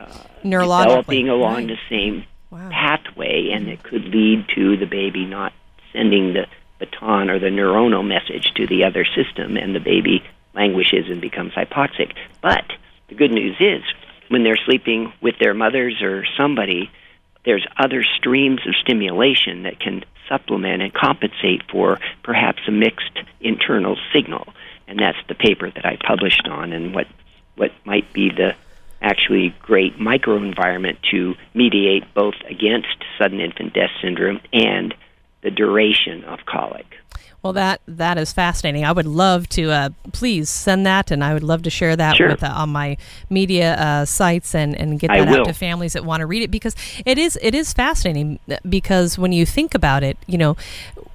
uh, 0.00 0.22
developing 0.42 1.28
along 1.28 1.54
right. 1.54 1.68
the 1.68 1.78
same 1.88 2.24
wow. 2.50 2.68
pathway, 2.70 3.50
and 3.52 3.62
mm-hmm. 3.62 3.72
it 3.72 3.82
could 3.84 4.04
lead 4.04 4.46
to 4.56 4.76
the 4.76 4.86
baby 4.86 5.24
not 5.24 5.52
sending 5.92 6.34
the 6.34 6.46
baton 6.80 7.30
or 7.30 7.38
the 7.38 7.46
neuronal 7.46 8.06
message 8.06 8.52
to 8.56 8.66
the 8.66 8.84
other 8.84 9.04
system, 9.04 9.56
and 9.56 9.74
the 9.74 9.80
baby 9.80 10.22
languishes 10.54 11.08
and 11.08 11.20
becomes 11.20 11.52
hypoxic. 11.52 12.14
But 12.42 12.64
the 13.08 13.14
good 13.14 13.30
news 13.30 13.56
is, 13.60 13.82
when 14.28 14.42
they're 14.42 14.58
sleeping 14.66 15.12
with 15.20 15.36
their 15.38 15.54
mothers 15.54 16.02
or 16.02 16.24
somebody, 16.36 16.90
there's 17.48 17.66
other 17.78 18.04
streams 18.04 18.60
of 18.66 18.74
stimulation 18.76 19.62
that 19.62 19.80
can 19.80 20.04
supplement 20.28 20.82
and 20.82 20.92
compensate 20.92 21.62
for 21.72 21.98
perhaps 22.22 22.60
a 22.68 22.70
mixed 22.70 23.18
internal 23.40 23.96
signal. 24.12 24.52
And 24.86 24.98
that's 24.98 25.16
the 25.28 25.34
paper 25.34 25.70
that 25.70 25.86
I 25.86 25.96
published 25.96 26.46
on 26.46 26.74
and 26.74 26.94
what, 26.94 27.06
what 27.56 27.72
might 27.86 28.12
be 28.12 28.28
the 28.28 28.54
actually 29.00 29.54
great 29.62 29.96
microenvironment 29.96 30.98
to 31.10 31.36
mediate 31.54 32.12
both 32.12 32.34
against 32.46 33.02
sudden 33.16 33.40
infant 33.40 33.72
death 33.72 33.92
syndrome 34.02 34.40
and 34.52 34.94
the 35.40 35.50
duration 35.50 36.24
of 36.24 36.40
colic. 36.44 36.98
Well, 37.42 37.52
that 37.52 37.80
that 37.86 38.18
is 38.18 38.32
fascinating. 38.32 38.84
I 38.84 38.90
would 38.90 39.06
love 39.06 39.48
to 39.50 39.70
uh, 39.70 39.88
please 40.12 40.50
send 40.50 40.84
that, 40.86 41.10
and 41.12 41.22
I 41.22 41.34
would 41.34 41.44
love 41.44 41.62
to 41.62 41.70
share 41.70 41.94
that 41.94 42.16
Sure. 42.16 42.28
with 42.30 42.42
uh, 42.42 42.48
on 42.48 42.70
my 42.70 42.96
media 43.30 43.74
uh, 43.76 44.04
sites 44.04 44.54
and, 44.54 44.74
and 44.74 44.98
get 44.98 45.08
that 45.08 45.28
out 45.28 45.46
to 45.46 45.52
families 45.52 45.92
that 45.92 46.04
want 46.04 46.20
to 46.20 46.26
read 46.26 46.42
it 46.42 46.50
because 46.50 46.74
it 47.06 47.16
is 47.16 47.38
it 47.40 47.54
is 47.54 47.72
fascinating. 47.72 48.40
Because 48.68 49.18
when 49.18 49.32
you 49.32 49.46
think 49.46 49.74
about 49.74 50.02
it, 50.02 50.18
you 50.26 50.36
know, 50.36 50.56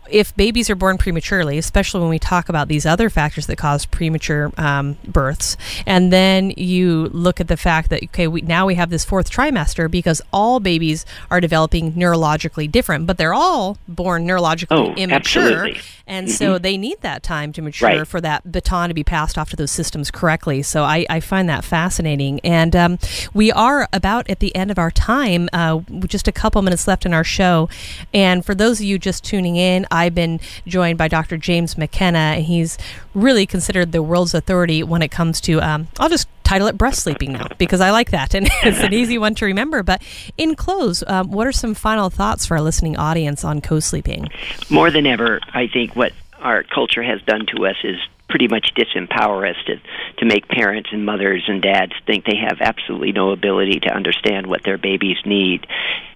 if 0.09 0.35
babies 0.35 0.69
are 0.69 0.75
born 0.75 0.97
prematurely, 0.97 1.57
especially 1.57 2.01
when 2.01 2.09
we 2.09 2.19
talk 2.19 2.49
about 2.49 2.67
these 2.67 2.85
other 2.85 3.09
factors 3.09 3.47
that 3.47 3.55
cause 3.57 3.85
premature 3.85 4.51
um, 4.57 4.97
births, 5.07 5.55
and 5.85 6.11
then 6.11 6.51
you 6.57 7.07
look 7.13 7.39
at 7.39 7.47
the 7.47 7.57
fact 7.57 7.89
that 7.89 8.03
okay, 8.03 8.27
we, 8.27 8.41
now 8.41 8.65
we 8.65 8.75
have 8.75 8.89
this 8.89 9.05
fourth 9.05 9.29
trimester 9.31 9.89
because 9.89 10.21
all 10.31 10.59
babies 10.59 11.05
are 11.31 11.39
developing 11.41 11.93
neurologically 11.93 12.71
different, 12.71 13.07
but 13.07 13.17
they're 13.17 13.33
all 13.33 13.77
born 13.87 14.27
neurologically 14.27 14.67
Oh, 14.71 14.93
immature, 14.95 15.43
absolutely. 15.67 15.81
and 16.07 16.29
so 16.29 16.57
they 16.57 16.77
need 16.77 16.99
that 17.01 17.23
time 17.23 17.51
to 17.53 17.61
mature 17.61 17.89
Right. 17.89 18.07
for 18.07 18.21
that 18.21 18.51
baton 18.51 18.89
to 18.89 18.93
be 18.93 19.03
passed 19.03 19.37
off 19.37 19.49
to 19.51 19.55
those 19.55 19.71
systems 19.71 20.11
correctly. 20.11 20.61
So 20.63 20.83
I, 20.83 21.05
I 21.09 21.19
find 21.19 21.47
that 21.49 21.63
fascinating, 21.63 22.39
and 22.41 22.75
um, 22.75 22.99
we 23.33 23.51
are 23.51 23.87
about 23.93 24.29
at 24.29 24.39
the 24.39 24.55
end 24.55 24.69
of 24.71 24.77
our 24.77 24.91
time. 24.91 25.49
Uh, 25.53 25.79
just 26.05 26.27
a 26.27 26.31
couple 26.31 26.61
minutes 26.61 26.87
left 26.87 27.05
in 27.05 27.13
our 27.13 27.23
show, 27.23 27.69
and 28.13 28.45
for 28.45 28.53
those 28.53 28.79
of 28.79 28.85
you 28.85 28.99
just 28.99 29.23
tuning 29.23 29.55
in, 29.55 29.85
I've 30.03 30.15
been 30.15 30.41
joined 30.67 30.97
by 30.97 31.07
Dr. 31.07 31.37
James 31.37 31.77
McKenna, 31.77 32.35
and 32.35 32.43
he's 32.43 32.77
really 33.13 33.45
considered 33.45 33.93
the 33.93 34.03
world's 34.03 34.33
authority 34.33 34.83
when 34.83 35.01
it 35.01 35.11
comes 35.11 35.39
to. 35.41 35.61
Um, 35.61 35.87
I'll 35.97 36.09
just 36.09 36.27
title 36.43 36.67
it 36.67 36.77
breast 36.77 37.03
sleeping 37.03 37.31
now 37.31 37.47
because 37.57 37.79
I 37.79 37.91
like 37.91 38.11
that, 38.11 38.33
and 38.33 38.49
it's 38.63 38.83
an 38.83 38.93
easy 38.93 39.17
one 39.17 39.33
to 39.35 39.45
remember. 39.45 39.81
But 39.81 40.01
in 40.37 40.55
close, 40.55 41.03
um, 41.07 41.31
what 41.31 41.47
are 41.47 41.53
some 41.53 41.73
final 41.73 42.09
thoughts 42.09 42.45
for 42.45 42.57
our 42.57 42.61
listening 42.61 42.97
audience 42.97 43.45
on 43.45 43.61
co-sleeping? 43.61 44.27
More 44.69 44.91
than 44.91 45.05
ever, 45.05 45.39
I 45.53 45.67
think 45.67 45.95
what 45.95 46.11
our 46.39 46.63
culture 46.63 47.01
has 47.01 47.21
done 47.21 47.45
to 47.55 47.65
us 47.65 47.77
is 47.85 47.95
pretty 48.27 48.49
much 48.49 48.73
disempower 48.75 49.49
us 49.49 49.55
to, 49.67 49.79
to 50.17 50.25
make 50.25 50.47
parents 50.49 50.89
and 50.91 51.05
mothers 51.05 51.43
and 51.47 51.61
dads 51.61 51.93
think 52.05 52.25
they 52.25 52.35
have 52.35 52.57
absolutely 52.59 53.13
no 53.13 53.31
ability 53.31 53.79
to 53.81 53.93
understand 53.93 54.47
what 54.47 54.63
their 54.63 54.77
babies 54.77 55.17
need 55.25 55.65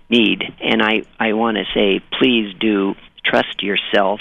need. 0.09 0.41
And 0.61 0.81
I, 0.81 1.03
I 1.19 1.33
want 1.33 1.57
to 1.57 1.65
say, 1.73 2.01
please 2.17 2.53
do 2.59 2.95
trust 3.29 3.61
yourself 3.61 4.19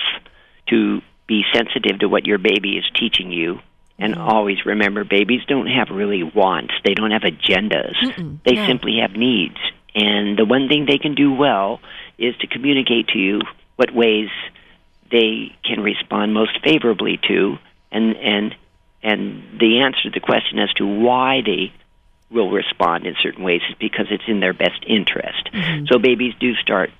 to 0.68 1.00
be 1.26 1.44
sensitive 1.52 2.00
to 2.00 2.08
what 2.08 2.26
your 2.26 2.38
baby 2.38 2.76
is 2.76 2.84
teaching 2.98 3.32
you. 3.32 3.60
And 3.98 4.14
mm-hmm. 4.14 4.28
always 4.28 4.64
remember, 4.66 5.04
babies 5.04 5.42
don't 5.48 5.66
have 5.66 5.88
really 5.90 6.22
wants. 6.22 6.74
They 6.84 6.94
don't 6.94 7.12
have 7.12 7.22
agendas. 7.22 7.94
they 8.44 8.54
no. 8.54 8.66
simply 8.66 8.98
have 9.00 9.12
needs. 9.12 9.56
And 9.94 10.38
the 10.38 10.44
one 10.44 10.68
thing 10.68 10.84
they 10.86 10.98
can 10.98 11.14
do 11.14 11.32
well 11.32 11.80
is 12.18 12.36
to 12.38 12.46
communicate 12.46 13.08
to 13.08 13.18
you 13.18 13.40
what 13.76 13.94
ways 13.94 14.28
they 15.10 15.54
can 15.64 15.82
respond 15.82 16.34
most 16.34 16.58
favorably 16.62 17.18
to, 17.28 17.56
and 17.90 18.16
and 18.16 18.54
and 19.02 19.60
the 19.60 19.80
answer 19.80 20.02
to 20.04 20.10
the 20.10 20.20
question 20.20 20.58
as 20.58 20.72
to 20.74 20.84
why 20.84 21.40
they 21.44 21.72
will 22.30 22.50
respond 22.50 23.06
in 23.06 23.14
certain 23.22 23.44
ways 23.44 23.60
is 23.70 23.76
because 23.78 24.06
it's 24.10 24.24
in 24.26 24.40
their 24.40 24.52
best 24.52 24.84
interest. 24.86 25.48
Mm-hmm. 25.52 25.86
So 25.86 25.98
babies 25.98 26.34
do 26.40 26.54
start 26.56 26.90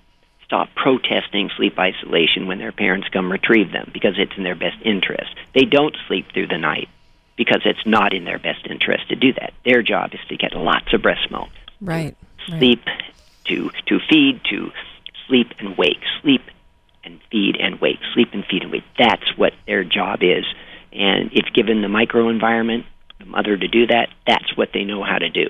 stop 0.47 0.69
protesting 0.77 1.51
sleep 1.57 1.79
isolation 1.79 2.47
when 2.47 2.59
their 2.59 2.73
parents 2.73 3.09
come 3.09 3.31
retrieve 3.31 3.73
them 3.73 3.91
because 3.93 4.15
it's 4.17 4.33
in 4.37 4.45
their 4.45 4.55
best 4.55 4.77
interest. 4.85 5.35
They 5.55 5.65
don't 5.65 5.97
sleep 6.07 6.27
through 6.33 6.47
the 6.47 6.59
night 6.59 6.89
because 7.37 7.63
it's 7.65 7.85
not 7.85 8.15
in 8.15 8.25
their 8.25 8.39
best 8.39 8.65
interest 8.67 9.09
to 9.09 9.17
do 9.17 9.33
that. 9.35 9.53
Their 9.65 9.83
job 9.83 10.15
is 10.15 10.21
to 10.29 10.37
get 10.37 10.55
lots 10.55 10.93
of 10.95 11.03
breast 11.03 11.31
milk 11.31 11.49
Right. 11.81 12.17
right. 12.49 12.59
sleep 12.59 12.85
to 13.47 13.71
to 13.87 13.99
feed 14.09 14.41
to 14.51 14.71
sleep 15.27 15.53
and 15.59 15.77
wake 15.77 16.01
sleep 16.23 16.43
and 17.05 17.21
feed 17.31 17.57
and 17.57 17.81
wake 17.81 17.99
sleep 18.15 18.31
and 18.33 18.45
feed 18.47 18.63
and 18.63 18.73
wake 18.73 18.85
that's 18.99 19.37
what 19.37 19.53
their 19.67 19.85
job 19.85 20.23
is 20.23 20.45
and 20.93 21.31
if 21.33 21.53
given 21.53 21.83
the 21.83 21.89
microenvironment 21.89 22.85
the 23.19 23.27
mother 23.27 23.57
to 23.57 23.69
do 23.69 23.87
that 23.87 24.09
that's 24.27 24.57
what 24.57 24.71
they 24.73 24.85
know 24.85 25.03
how 25.03 25.19
to 25.19 25.29
do 25.29 25.49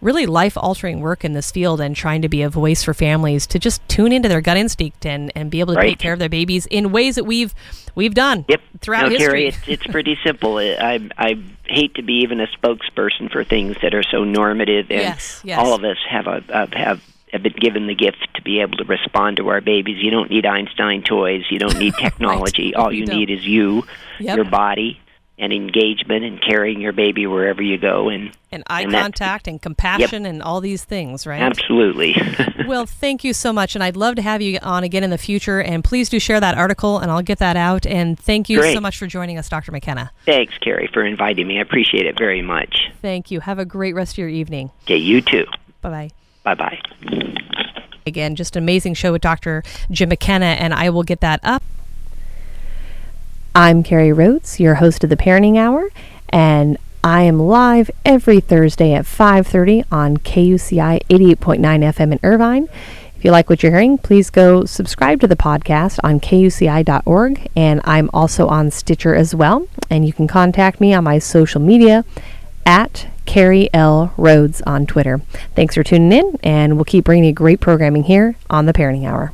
really 0.00 0.26
life 0.26 0.56
altering 0.56 1.00
work 1.00 1.24
in 1.24 1.32
this 1.34 1.50
field 1.50 1.80
and 1.80 1.94
trying 1.94 2.22
to 2.22 2.28
be 2.28 2.42
a 2.42 2.48
voice 2.48 2.82
for 2.82 2.94
families 2.94 3.46
to 3.48 3.58
just 3.58 3.86
tune 3.88 4.12
into 4.12 4.28
their 4.28 4.40
gut 4.40 4.56
instinct 4.56 5.04
and, 5.04 5.30
and 5.34 5.50
be 5.50 5.60
able 5.60 5.74
to 5.74 5.78
Right. 5.78 5.90
take 5.90 5.98
care 5.98 6.12
of 6.12 6.18
their 6.18 6.28
babies 6.28 6.66
in 6.66 6.90
ways 6.92 7.16
that 7.16 7.24
we've 7.24 7.54
we've 7.94 8.14
done 8.14 8.44
Yep. 8.48 8.60
throughout 8.80 9.02
no, 9.10 9.18
history. 9.18 9.42
Kerri, 9.44 9.48
it's, 9.48 9.68
it's 9.68 9.86
pretty 9.86 10.18
simple. 10.24 10.56
I, 10.58 11.00
I 11.18 11.42
hate 11.66 11.94
to 11.96 12.02
be 12.02 12.20
even 12.22 12.40
a 12.40 12.46
spokesperson 12.46 13.30
for 13.30 13.44
things 13.44 13.76
that 13.82 13.94
are 13.94 14.02
so 14.02 14.24
normative, 14.24 14.86
and 14.90 15.00
Yes, 15.00 15.40
yes. 15.44 15.58
all 15.58 15.74
of 15.74 15.84
us 15.84 15.98
have 16.08 16.26
a 16.26 16.42
have, 16.72 17.02
have 17.32 17.42
been 17.42 17.52
given 17.52 17.86
the 17.86 17.94
gift 17.94 18.26
to 18.34 18.42
be 18.42 18.60
able 18.60 18.76
to 18.78 18.84
respond 18.84 19.36
to 19.36 19.48
our 19.48 19.60
babies. 19.60 20.02
You 20.02 20.10
don't 20.10 20.30
need 20.30 20.46
Einstein 20.46 21.02
toys. 21.02 21.44
You 21.50 21.58
don't 21.58 21.78
need 21.78 21.94
technology. 21.98 22.74
All 22.74 22.92
You 22.92 23.00
you 23.00 23.06
need 23.06 23.30
is 23.30 23.46
you, 23.46 23.84
Yep. 24.18 24.36
your 24.36 24.44
body, 24.46 25.00
and 25.40 25.52
engagement, 25.52 26.22
and 26.24 26.40
carrying 26.40 26.80
your 26.80 26.92
baby 26.92 27.26
wherever 27.26 27.62
you 27.62 27.78
go. 27.78 28.08
And 28.10 28.30
and 28.52 28.62
eye 28.66 28.82
and 28.82 28.92
contact 28.92 29.48
and 29.48 29.60
compassion 29.60 30.26
and 30.26 30.42
all 30.42 30.60
these 30.60 30.84
things, 30.84 31.26
right? 31.26 31.42
absolutely. 31.42 32.14
Well, 32.66 32.86
thank 32.86 33.24
you 33.24 33.32
so 33.32 33.52
much, 33.52 33.74
and 33.74 33.82
I'd 33.82 33.96
love 33.96 34.14
to 34.14 34.22
have 34.22 34.40
you 34.40 34.60
on 34.62 34.84
again 34.84 35.02
in 35.02 35.10
the 35.10 35.18
future. 35.18 35.60
And 35.60 35.82
please 35.82 36.08
do 36.08 36.20
share 36.20 36.38
that 36.38 36.56
article, 36.56 36.98
and 36.98 37.10
I'll 37.10 37.22
get 37.22 37.38
that 37.38 37.56
out. 37.56 37.84
And 37.84 38.16
thank 38.16 38.48
you 38.48 38.62
so 38.62 38.80
much 38.80 38.96
for 38.96 39.08
joining 39.08 39.38
us, 39.38 39.48
Dr. 39.48 39.72
McKenna. 39.72 40.12
Thanks, 40.24 40.54
Kerri, 40.58 40.88
for 40.92 41.04
inviting 41.04 41.48
me. 41.48 41.58
I 41.58 41.62
appreciate 41.62 42.06
it 42.06 42.16
very 42.16 42.42
much. 42.42 42.92
Thank 43.02 43.32
you. 43.32 43.40
Have 43.40 43.58
a 43.58 43.64
great 43.64 43.96
rest 43.96 44.14
of 44.14 44.18
your 44.18 44.28
evening. 44.28 44.70
Okay, 44.84 44.98
you 44.98 45.20
too. 45.20 45.46
Bye 45.80 45.90
bye. 45.90 46.10
Bye 46.44 46.54
bye. 46.54 46.80
Again, 48.06 48.36
just 48.36 48.54
an 48.54 48.62
amazing 48.62 48.94
show 48.94 49.10
with 49.12 49.22
Dr. 49.22 49.64
Jim 49.90 50.10
McKenna, 50.10 50.46
and 50.46 50.72
I 50.72 50.90
will 50.90 51.02
get 51.02 51.20
that 51.22 51.40
up. 51.42 51.62
I'm 53.54 53.82
Kerri 53.82 54.16
Rhodes, 54.16 54.60
your 54.60 54.76
host 54.76 55.02
of 55.02 55.10
the 55.10 55.16
Parenting 55.16 55.56
Hour, 55.56 55.88
and 56.28 56.76
I 57.02 57.22
am 57.22 57.40
live 57.40 57.90
every 58.04 58.38
Thursday 58.38 58.92
at 58.92 59.06
5:30 59.06 59.82
on 59.90 60.18
KUCI 60.18 61.00
88.9 61.10 61.82
FM 61.82 62.12
in 62.12 62.20
Irvine. 62.22 62.68
If 63.16 63.24
you 63.24 63.32
like 63.32 63.50
what 63.50 63.64
you're 63.64 63.72
hearing, 63.72 63.98
please 63.98 64.30
go 64.30 64.64
subscribe 64.64 65.20
to 65.20 65.26
the 65.26 65.34
podcast 65.34 65.98
on 66.04 66.20
kuci.org, 66.20 67.48
and 67.56 67.80
I'm 67.82 68.08
also 68.14 68.46
on 68.46 68.70
Stitcher 68.70 69.16
as 69.16 69.34
well. 69.34 69.66
And 69.90 70.06
you 70.06 70.12
can 70.12 70.28
contact 70.28 70.80
me 70.80 70.94
on 70.94 71.02
my 71.02 71.18
social 71.18 71.60
media 71.60 72.04
at 72.64 73.08
Kerri 73.26 73.68
L. 73.74 74.12
Rhodes 74.16 74.62
on 74.62 74.86
Twitter. 74.86 75.22
Thanks 75.56 75.74
for 75.74 75.82
tuning 75.82 76.12
in, 76.12 76.38
and 76.44 76.76
we'll 76.76 76.84
keep 76.84 77.04
bringing 77.04 77.24
you 77.24 77.32
great 77.32 77.58
programming 77.58 78.04
here 78.04 78.36
on 78.48 78.66
the 78.66 78.72
Parenting 78.72 79.08
Hour. 79.08 79.32